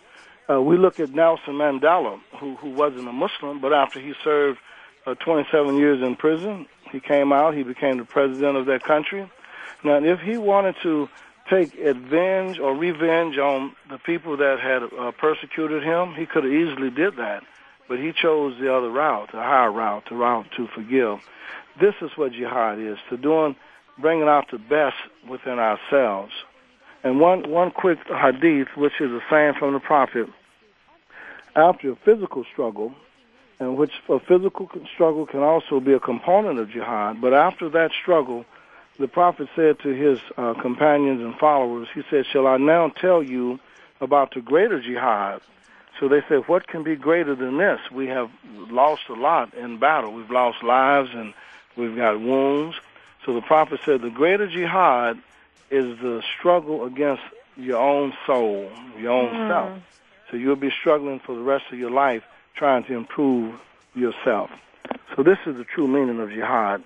[0.49, 4.59] Uh, we look at Nelson Mandela, who who wasn't a Muslim, but after he served
[5.07, 7.55] uh, 27 years in prison, he came out.
[7.55, 9.31] He became the president of that country.
[9.83, 11.09] Now, if he wanted to
[11.49, 16.53] take advantage or revenge on the people that had uh, persecuted him, he could have
[16.53, 17.43] easily did that.
[17.87, 21.21] But he chose the other route, the higher route, the route to forgive.
[21.79, 23.57] This is what jihad is, to doing,
[23.99, 24.97] bringing out the best
[25.29, 26.33] within ourselves.
[27.05, 30.27] And one, one quick hadith, which is a saying from the Prophet,
[31.55, 32.95] after a physical struggle,
[33.61, 37.91] and which a physical struggle can also be a component of jihad, but after that
[38.01, 38.47] struggle,
[38.99, 43.23] the Prophet said to his uh, companions and followers, he said, Shall I now tell
[43.23, 43.61] you
[44.01, 45.43] about the greater jihad?
[46.01, 47.81] So they said, What can be greater than this?
[47.93, 48.31] We have
[48.71, 50.13] lost a lot in battle.
[50.13, 51.35] We've lost lives and
[51.77, 52.77] we've got wounds.
[53.27, 55.21] So the Prophet said, The greater jihad
[55.75, 57.23] is the struggle against
[57.57, 59.49] your own soul, your own Mm.
[59.49, 59.73] self.
[60.31, 62.23] So you'll be struggling for the rest of your life
[62.55, 63.55] trying to improve
[63.95, 64.51] yourself.
[65.15, 66.83] So this is the true meaning of jihad.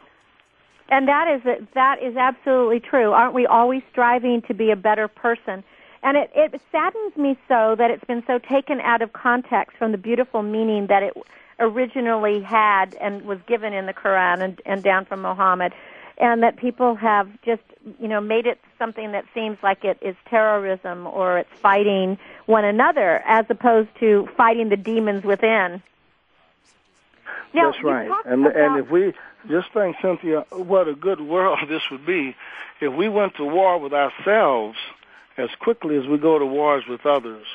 [0.90, 3.12] And that is that is absolutely true.
[3.12, 5.62] Aren't we always striving to be a better person?
[6.02, 9.92] And it, it saddens me so that it's been so taken out of context from
[9.92, 11.14] the beautiful meaning that it
[11.58, 15.74] originally had and was given in the Quran and, and down from Muhammad.
[16.20, 17.62] And that people have just,
[18.00, 22.64] you know, made it something that seems like it is terrorism or it's fighting one
[22.64, 25.80] another as opposed to fighting the demons within.
[27.54, 28.10] Now, That's right.
[28.26, 29.14] And about- and if we
[29.48, 32.34] just think, Cynthia, what a good world this would be
[32.80, 34.76] if we went to war with ourselves
[35.36, 37.46] as quickly as we go to wars with others.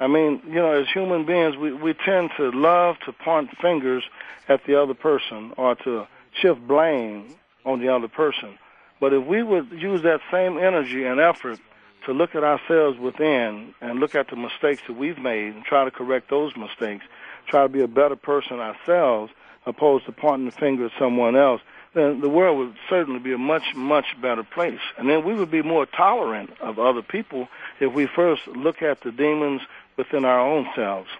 [0.00, 4.02] I mean, you know, as human beings, we, we tend to love to point fingers
[4.48, 6.06] at the other person or to
[6.40, 7.34] shift blame
[7.64, 8.58] on the other person.
[9.00, 11.58] But if we would use that same energy and effort
[12.06, 15.84] to look at ourselves within and look at the mistakes that we've made and try
[15.84, 17.04] to correct those mistakes,
[17.46, 19.32] try to be a better person ourselves,
[19.66, 21.60] opposed to pointing the finger at someone else,
[21.94, 24.80] then the world would certainly be a much, much better place.
[24.96, 27.48] And then we would be more tolerant of other people
[27.80, 29.62] if we first look at the demons
[29.96, 31.10] within our own selves.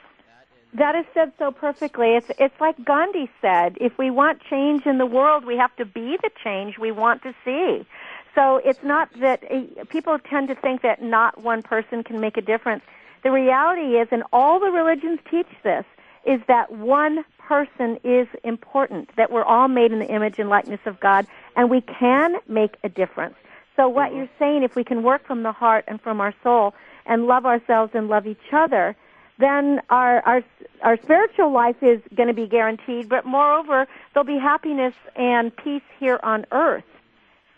[0.75, 2.15] That is said so perfectly.
[2.17, 5.85] It's it's like Gandhi said, if we want change in the world, we have to
[5.85, 7.87] be the change we want to see.
[8.35, 12.39] So it's not that uh, people tend to think that not one person can make
[12.39, 12.83] a difference.
[13.23, 15.85] The reality is, and all the religions teach this,
[16.25, 20.81] is that one person is important, that we're all made in the image and likeness
[20.87, 23.35] of God, and we can make a difference.
[23.77, 26.75] So what you're saying, if we can work from the heart and from our soul
[27.05, 28.97] and love ourselves and love each other,
[29.39, 30.43] then our our
[30.83, 33.09] our spiritual life is going to be guaranteed.
[33.09, 36.85] But moreover, there'll be happiness and peace here on earth,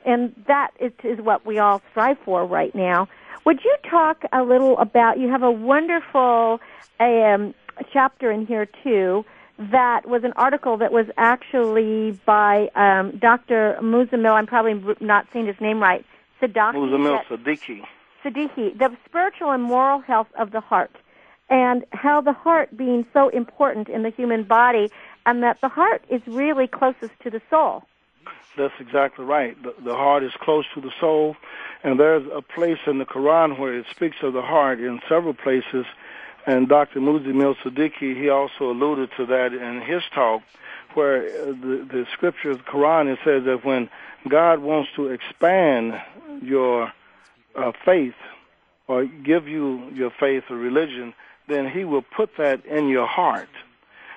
[0.05, 3.09] and that is, is what we all strive for right now.
[3.45, 5.18] Would you talk a little about?
[5.18, 6.61] You have a wonderful
[7.01, 7.55] um,
[7.93, 9.25] chapter in here too.
[9.59, 13.79] That was an article that was actually by um, Dr.
[13.81, 14.33] Muzammil.
[14.33, 16.05] I'm probably not saying his name right.
[16.41, 16.75] Sadaki.
[16.75, 17.83] Muzammil Siddiqi.
[18.25, 20.91] Siddiqi, the spiritual and moral health of the heart,
[21.51, 24.90] and how the heart being so important in the human body,
[25.26, 27.84] and that the heart is really closest to the soul.
[28.57, 29.61] That's exactly right.
[29.62, 31.36] The, the heart is close to the soul,
[31.82, 35.34] and there's a place in the Quran where it speaks of the heart in several
[35.34, 35.86] places.
[36.47, 37.01] And Dr.
[37.01, 40.42] Muzammil Siddiqi, he also alluded to that in his talk,
[40.92, 43.88] where uh, the, the scripture, the Quran, it says that when
[44.28, 46.01] God wants to expand
[46.42, 46.92] your
[47.57, 48.14] uh, faith
[48.87, 51.14] or give you your faith or religion,
[51.49, 53.49] then He will put that in your heart,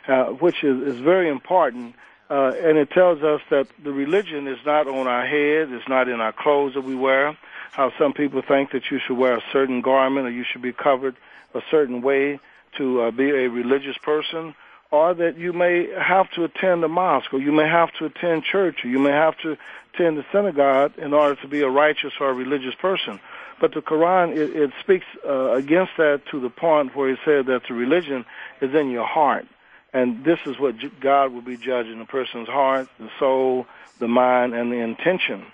[0.08, 1.96] uh, which is, is very important.
[2.30, 6.10] Uh, and it tells us that the religion is not on our head, it's not
[6.10, 7.38] in our clothes that we wear.
[7.72, 10.74] How some people think that you should wear a certain garment or you should be
[10.74, 11.16] covered
[11.54, 12.40] a certain way
[12.78, 14.54] to uh, be a religious person,
[14.92, 18.44] or that you may have to attend a mosque, or you may have to attend
[18.44, 19.58] church, or you may have to
[19.94, 23.20] attend the synagogue in order to be a righteous or a religious person.
[23.60, 27.48] But the Quran, it, it speaks uh, against that to the point where it said
[27.48, 28.26] that the religion
[28.62, 29.46] is in your heart.
[29.94, 33.66] And this is what God will be judging the person's heart, the soul,
[34.00, 35.46] the mind, and the intention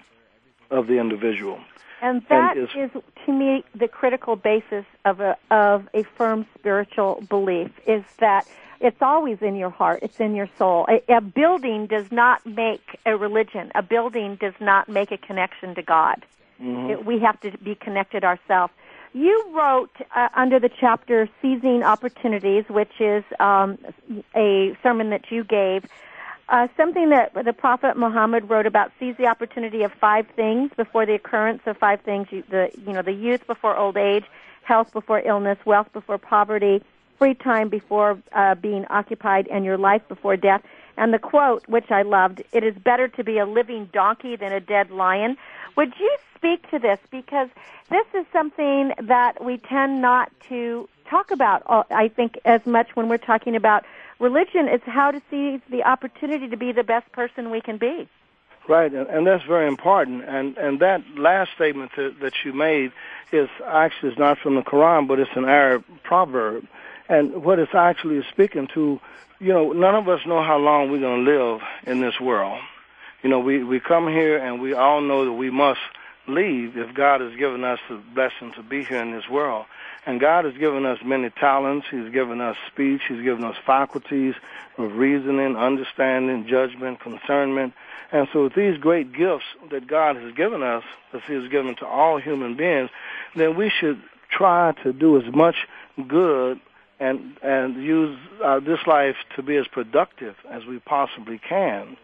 [0.69, 1.59] of the individual.
[2.01, 6.45] And that and is, is, to me, the critical basis of a of a firm
[6.57, 8.45] spiritual belief is that
[8.81, 9.99] it's always in your heart.
[10.01, 10.85] It's in your soul.
[10.89, 13.71] A, a building does not make a religion.
[13.75, 16.25] A building does not make a connection to God.
[16.61, 16.91] Mm-hmm.
[16.91, 18.73] It, we have to be connected ourselves.
[19.13, 23.77] You wrote uh, under the chapter "Seizing Opportunities," which is um,
[24.35, 25.85] a sermon that you gave.
[26.49, 31.05] Uh, something that the Prophet Muhammad wrote about seize the opportunity of five things before
[31.05, 32.27] the occurrence of five things.
[32.31, 34.25] You, the you know the youth before old age,
[34.63, 36.83] health before illness, wealth before poverty,
[37.17, 40.63] free time before uh, being occupied, and your life before death.
[40.97, 44.51] And the quote, which I loved, it is better to be a living donkey than
[44.51, 45.37] a dead lion.
[45.75, 46.99] Would you speak to this?
[47.09, 47.49] Because
[47.89, 52.95] this is something that we tend not to talk about, uh, I think, as much
[52.95, 53.85] when we're talking about
[54.19, 54.67] religion.
[54.67, 58.07] It's how to seize the opportunity to be the best person we can be.
[58.67, 60.23] Right, and, that's very important.
[60.23, 62.93] And and that last statement that, that you made
[63.33, 66.65] is actually is not from the Quran, but it's an Arab proverb.
[67.09, 69.01] And what it's actually speaking to,
[69.39, 72.61] you know, none of us know how long we're going to live in this world.
[73.23, 75.79] You know, we we come here and we all know that we must
[76.27, 79.65] leave if God has given us the blessing to be here in this world.
[80.05, 81.87] And God has given us many talents.
[81.89, 83.01] He's given us speech.
[83.07, 84.35] He's given us faculties
[84.77, 87.73] of reasoning, understanding, judgment, concernment.
[88.11, 91.75] And so with these great gifts that God has given us, as He has given
[91.75, 92.89] to all human beings,
[93.35, 95.67] then we should try to do as much
[96.07, 96.59] good
[96.99, 101.97] and and use uh, this life to be as productive as we possibly can.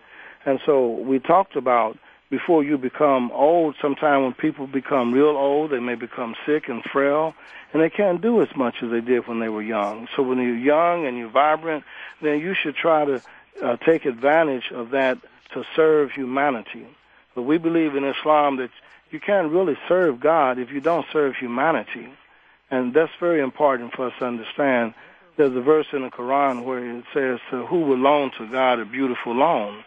[0.46, 1.98] And so we talked about
[2.30, 6.84] before you become old, sometime when people become real old, they may become sick and
[6.84, 7.34] frail,
[7.74, 10.08] and they can't do as much as they did when they were young.
[10.16, 11.84] So when you're young and you're vibrant,
[12.22, 13.22] then you should try to
[13.64, 15.18] uh, take advantage of that
[15.54, 16.86] to serve humanity.
[17.34, 18.70] But we believe in Islam that
[19.12, 22.10] you can't really serve God if you don't serve humanity.
[22.70, 24.94] And that's very important for us to understand.
[25.36, 28.86] There's a verse in the Quran where it says, who will loan to God a
[28.86, 29.84] beautiful loan?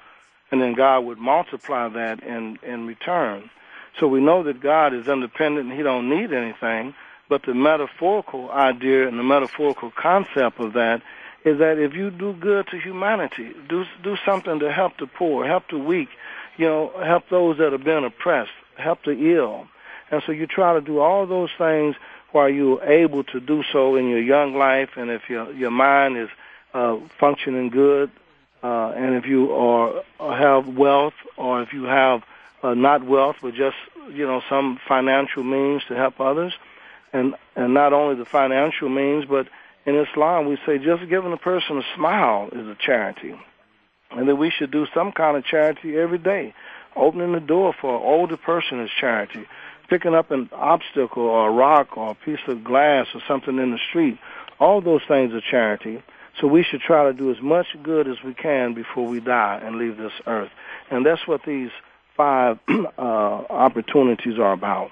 [0.53, 3.51] And then God would multiply that in in return.
[3.99, 6.95] So we know that God is independent and He don't need anything.
[7.29, 11.01] But the metaphorical idea and the metaphorical concept of that
[11.45, 15.47] is that if you do good to humanity, do do something to help the poor,
[15.47, 16.11] help the weak,
[16.59, 19.67] you know, help those that have been oppressed, help the ill,
[20.11, 21.97] and so you try to do all those things
[22.33, 26.19] while you're able to do so in your young life, and if your your mind
[26.19, 26.29] is
[26.75, 28.11] uh, functioning good,
[28.63, 32.23] uh, and if you are have wealth, or if you have
[32.63, 33.77] uh, not wealth, but just
[34.11, 36.53] you know some financial means to help others,
[37.13, 39.49] and and not only the financial means, but
[39.85, 43.35] in Islam we say just giving a person a smile is a charity,
[44.13, 46.55] and that we should do some kind of charity every day.
[46.95, 49.47] Opening the door for an older person is charity.
[49.89, 53.73] Picking up an obstacle or a rock or a piece of glass or something in
[53.73, 54.19] the street,
[54.61, 56.03] all those things are charity.
[56.41, 59.61] So we should try to do as much good as we can before we die
[59.63, 60.51] and leave this earth.
[60.91, 61.71] And that's what these
[62.17, 64.91] five uh, opportunities are about.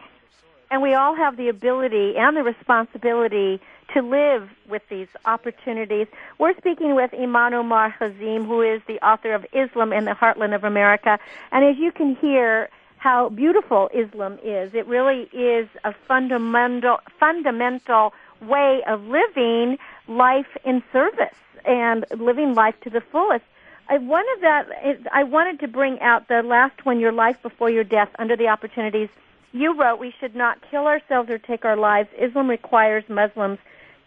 [0.71, 3.61] And we all have the ability and the responsibility
[3.95, 6.07] to live with these opportunities.
[6.39, 10.55] We're speaking with Imam Omar Hazim, who is the author of Islam in the Heartland
[10.55, 11.19] of America.
[11.51, 14.75] And as you can hear, how beautiful Islam is.
[14.75, 18.13] It really is a fundamental, fundamental
[18.43, 19.79] way of living
[20.11, 23.45] life in service and living life to the fullest.
[23.89, 24.69] I of that
[25.13, 28.49] I wanted to bring out the last one, your life before your death, under the
[28.49, 29.09] opportunities.
[29.53, 32.09] You wrote we should not kill ourselves or take our lives.
[32.19, 33.59] Islam requires Muslims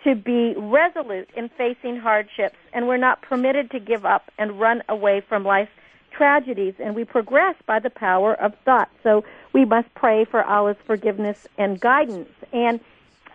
[0.04, 4.84] to be resolute in facing hardships, and we're not permitted to give up and run
[4.88, 5.72] away from life's
[6.12, 8.90] tragedies, and we progress by the power of thought.
[9.02, 12.30] So we must pray for Allah's forgiveness and guidance.
[12.52, 12.80] And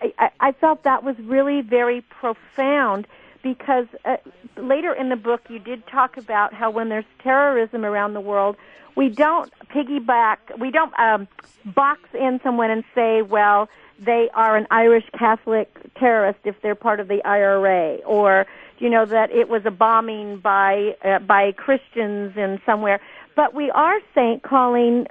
[0.01, 3.07] I, I felt that was really very profound
[3.43, 4.17] because uh,
[4.57, 8.57] later in the book you did talk about how when there's terrorism around the world,
[8.97, 11.29] we don't piggyback, we don't um,
[11.65, 13.69] box in someone and say, well,
[14.05, 18.47] they are an Irish Catholic terrorist if they're part of the IRA, or
[18.79, 23.01] you know that it was a bombing by uh, by Christians in somewhere.
[23.35, 25.07] But we are saying calling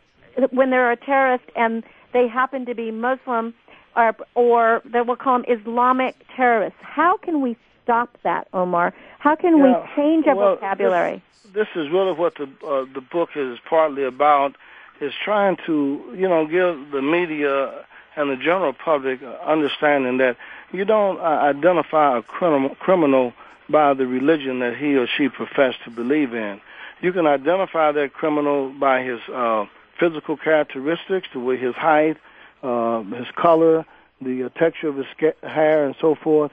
[0.51, 1.83] when they're a terrorist and
[2.13, 3.53] they happen to be Muslim,
[3.97, 6.79] or or that we'll call them Islamic terrorists.
[6.81, 8.93] How can we stop that, Omar?
[9.19, 11.23] How can Yeah, we change our well, vocabulary?
[11.43, 14.55] This, this is really what the uh, the book is partly about.
[15.01, 17.85] Is trying to you know give the media
[18.15, 20.37] and the general public understanding that
[20.71, 23.33] you don't uh, identify a criminal criminal
[23.69, 26.59] by the religion that he or she professed to believe in.
[27.01, 29.65] You can identify that criminal by his uh,
[29.99, 32.17] physical characteristics, the way his height,
[32.63, 33.85] uh, his color,
[34.21, 35.05] the uh, texture of his
[35.43, 36.51] hair, and so forth.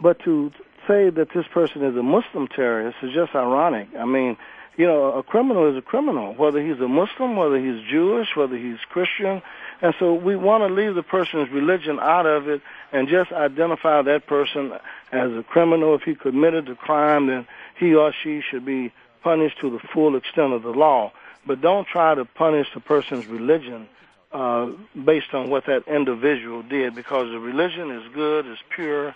[0.00, 0.52] But to
[0.86, 3.88] say that this person is a Muslim terrorist is just ironic.
[3.98, 4.36] I mean,
[4.76, 8.56] you know, a criminal is a criminal, whether he's a Muslim, whether he's Jewish, whether
[8.56, 9.42] he's Christian.
[9.80, 12.60] And so we want to leave the person's religion out of it
[12.92, 14.72] and just identify that person
[15.12, 15.94] as a criminal.
[15.94, 17.46] If he committed a crime, then
[17.78, 18.92] he or she should be
[19.22, 21.12] punished to the full extent of the law.
[21.46, 23.88] But don't try to punish the person's religion
[24.32, 24.66] uh,
[25.04, 29.08] based on what that individual did because the religion is good, is pure,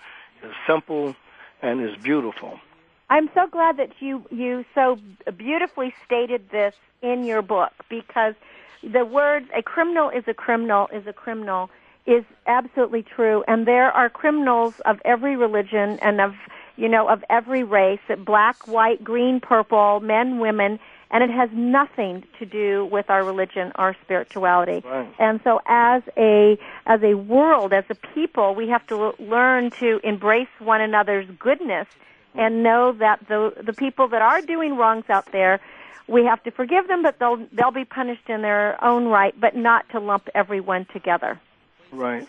[0.43, 1.15] is simple,
[1.63, 2.59] and is beautiful.
[3.09, 4.97] I'm so glad that you you so
[5.37, 8.35] beautifully stated this in your book because
[8.83, 11.71] the words "a criminal is a criminal is a criminal"
[12.07, 16.35] is absolutely true, and there are criminals of every religion and of
[16.77, 20.79] you know of every race, black, white, green, purple, men, women,
[21.11, 24.87] and it has nothing to do with our religion, our spirituality.
[24.87, 25.13] Right.
[25.19, 29.71] And so, as a as a world, as a people, we have to l- learn
[29.73, 31.89] to embrace one another's goodness
[32.35, 35.61] and know that the the people that are doing wrongs out there,
[36.07, 39.57] we have to forgive them, but they'll they'll be punished in their own right, but
[39.57, 41.41] not to lump everyone together.
[41.93, 42.27] Right.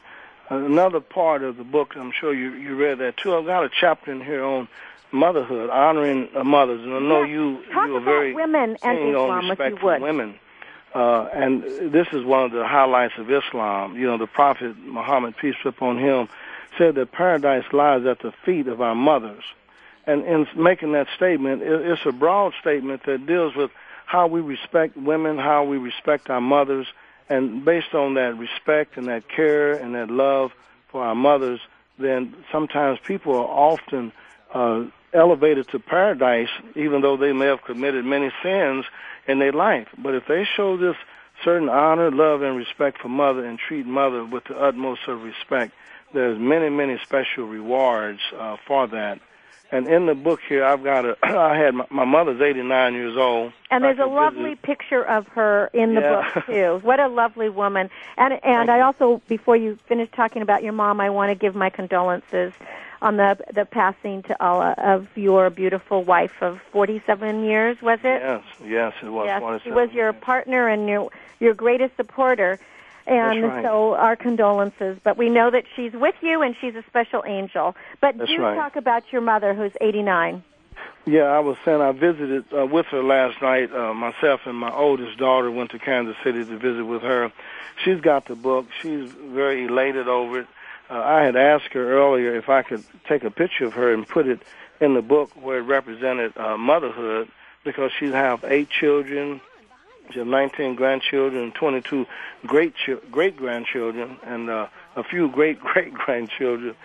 [0.49, 3.35] Another part of the book, I'm sure you you read that too.
[3.35, 4.67] I've got a chapter in here on
[5.11, 9.49] motherhood, honoring mothers, and I know you Talk you are very women and Islam, on
[9.49, 10.01] respect for would.
[10.01, 10.35] women.
[10.93, 13.95] Uh, and this is one of the highlights of Islam.
[13.95, 16.27] You know, the Prophet Muhammad, peace be upon him,
[16.77, 19.43] said that paradise lies at the feet of our mothers.
[20.05, 23.71] And in making that statement, it's a broad statement that deals with
[24.05, 26.87] how we respect women, how we respect our mothers,
[27.29, 30.51] and based on that respect and that care and that love
[30.89, 31.61] for our mothers,
[31.97, 34.11] then sometimes people are often
[34.53, 34.83] uh,
[35.13, 38.85] elevated to paradise, even though they may have committed many sins
[39.27, 39.87] in their life.
[39.97, 40.95] But if they show this
[41.43, 45.73] certain honor, love, and respect for mother and treat mother with the utmost of respect,
[46.13, 49.19] there's many, many special rewards uh, for that.
[49.73, 51.15] And in the book here, I've got a.
[51.23, 53.53] I had my, my mother's 89 years old.
[53.69, 56.31] And there's a lovely visit- picture of her in the Yeah.
[56.33, 56.79] book too.
[56.85, 57.89] What a lovely woman.
[58.17, 61.55] And and I also before you finish talking about your mom, I want to give
[61.55, 62.51] my condolences
[63.01, 68.21] on the the passing to Allah of your beautiful wife of 47 years, was it?
[68.21, 69.25] Yes, yes, it was.
[69.25, 72.59] yes, she was your partner and your your greatest supporter.
[73.07, 73.63] And right.
[73.63, 77.75] so our condolences, but we know that she's with you and she's a special angel.
[77.99, 78.55] But That's do right.
[78.55, 80.43] talk about your mother who's 89.
[81.07, 83.73] Yeah, I was saying I visited uh, with her last night.
[83.73, 87.31] Uh, myself and my oldest daughter went to Kansas City to visit with her.
[87.83, 88.67] She's got the book.
[88.81, 90.47] She's very elated over it.
[90.91, 94.05] Uh, I had asked her earlier if I could take a picture of her and
[94.05, 94.41] put it
[94.81, 97.29] in the book where it represented uh, motherhood
[97.63, 99.39] because she have eight children,
[100.11, 102.05] She has 19 grandchildren, 22
[102.45, 102.73] great
[103.09, 104.67] great grandchildren, and uh,
[104.97, 106.75] a few great great grandchildren.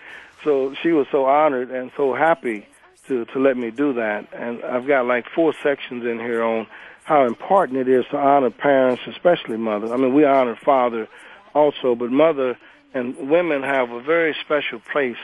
[0.41, 2.65] So she was so honored and so happy
[3.07, 4.29] to to let me do that.
[4.31, 6.67] And I've got like four sections in here on
[7.03, 9.93] how important it is to honor parents, especially mother.
[9.93, 11.09] I mean, we honor father
[11.53, 12.57] also, but mother
[12.97, 15.17] and women have a very special place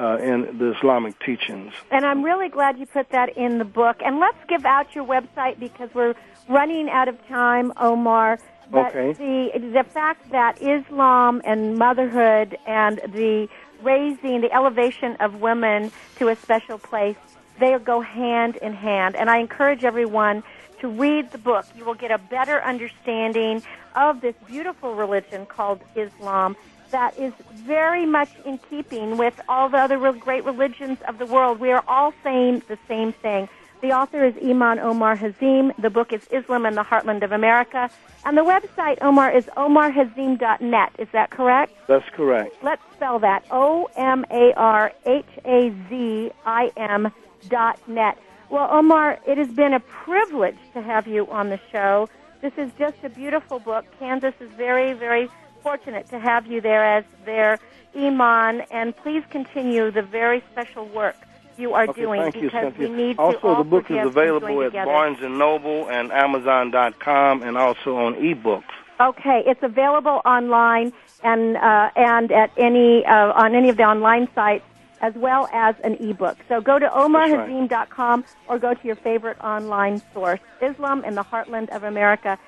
[0.00, 1.72] uh, in the Islamic teachings.
[1.90, 3.96] And I'm really glad you put that in the book.
[4.04, 6.14] And let's give out your website because we're
[6.48, 8.38] running out of time, Omar.
[8.70, 9.12] But Okay.
[9.14, 13.48] the the fact that Islam and motherhood and the
[13.82, 17.16] raising, the elevation of women to a special place,
[17.58, 19.16] they go hand in hand.
[19.16, 20.42] And I encourage everyone
[20.80, 21.64] to read the book.
[21.76, 23.62] You will get a better understanding
[23.96, 26.54] of this beautiful religion called Islam
[26.90, 31.26] that is very much in keeping with all the other real great religions of the
[31.26, 31.60] world.
[31.60, 33.48] We are all saying the same thing.
[33.80, 35.72] The author is Imam Omar Hazim.
[35.80, 37.88] The book is Islam in the Heartland of America.
[38.24, 40.92] And the website, Omar, is omarhazim.net.
[40.98, 41.72] Is that correct?
[41.86, 42.56] That's correct.
[42.62, 43.44] Let's spell that.
[43.52, 47.12] O M A R H A Z I M
[47.48, 48.18] dot net.
[48.50, 52.08] Well, Omar, it has been a privilege to have you on the show.
[52.40, 53.84] This is just a beautiful book.
[53.98, 55.28] Kansas is very, very
[55.62, 57.58] fortunate to have you there as their
[57.96, 61.16] Imam, and please continue the very special work
[61.56, 62.88] you are Okay, doing you, because Cynthia.
[62.88, 64.90] we need to also, the book is available at together.
[64.90, 68.62] Barnes and Noble and Amazon.com, and also on ebooks.
[69.00, 70.92] Okay, it's available online
[71.22, 74.64] and uh, and at any uh, on any of the online sites
[75.00, 76.36] as well as an ebook.
[76.48, 81.68] So go to omarhazim.com or go to your favorite online source, Islam in the Heartland
[81.70, 82.38] of America.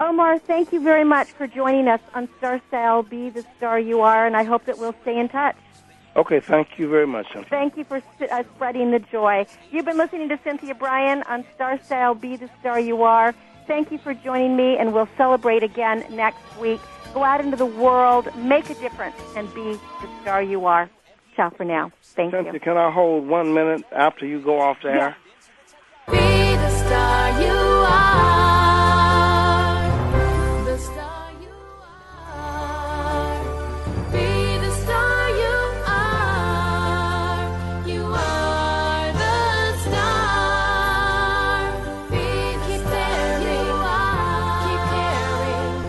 [0.00, 3.02] Omar, thank you very much for joining us on Star Style.
[3.02, 5.56] Be the star you are, and I hope that we'll stay in touch.
[6.14, 7.50] Okay, thank you very much, Cynthia.
[7.50, 9.46] Thank you for uh, spreading the joy.
[9.70, 12.14] You've been listening to Cynthia Brian on Star Style.
[12.14, 13.34] Be the star you are.
[13.66, 16.80] Thank you for joining me, and we'll celebrate again next week.
[17.12, 20.88] Go out into the world, make a difference, and be the star you are.
[21.34, 21.90] Ciao for now.
[22.02, 22.38] Thank you.
[22.38, 22.60] Cynthia, you.
[22.60, 25.16] can I hold one minute after you go off the air?
[26.08, 28.47] Be the star you are.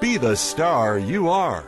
[0.00, 1.64] be the star you are.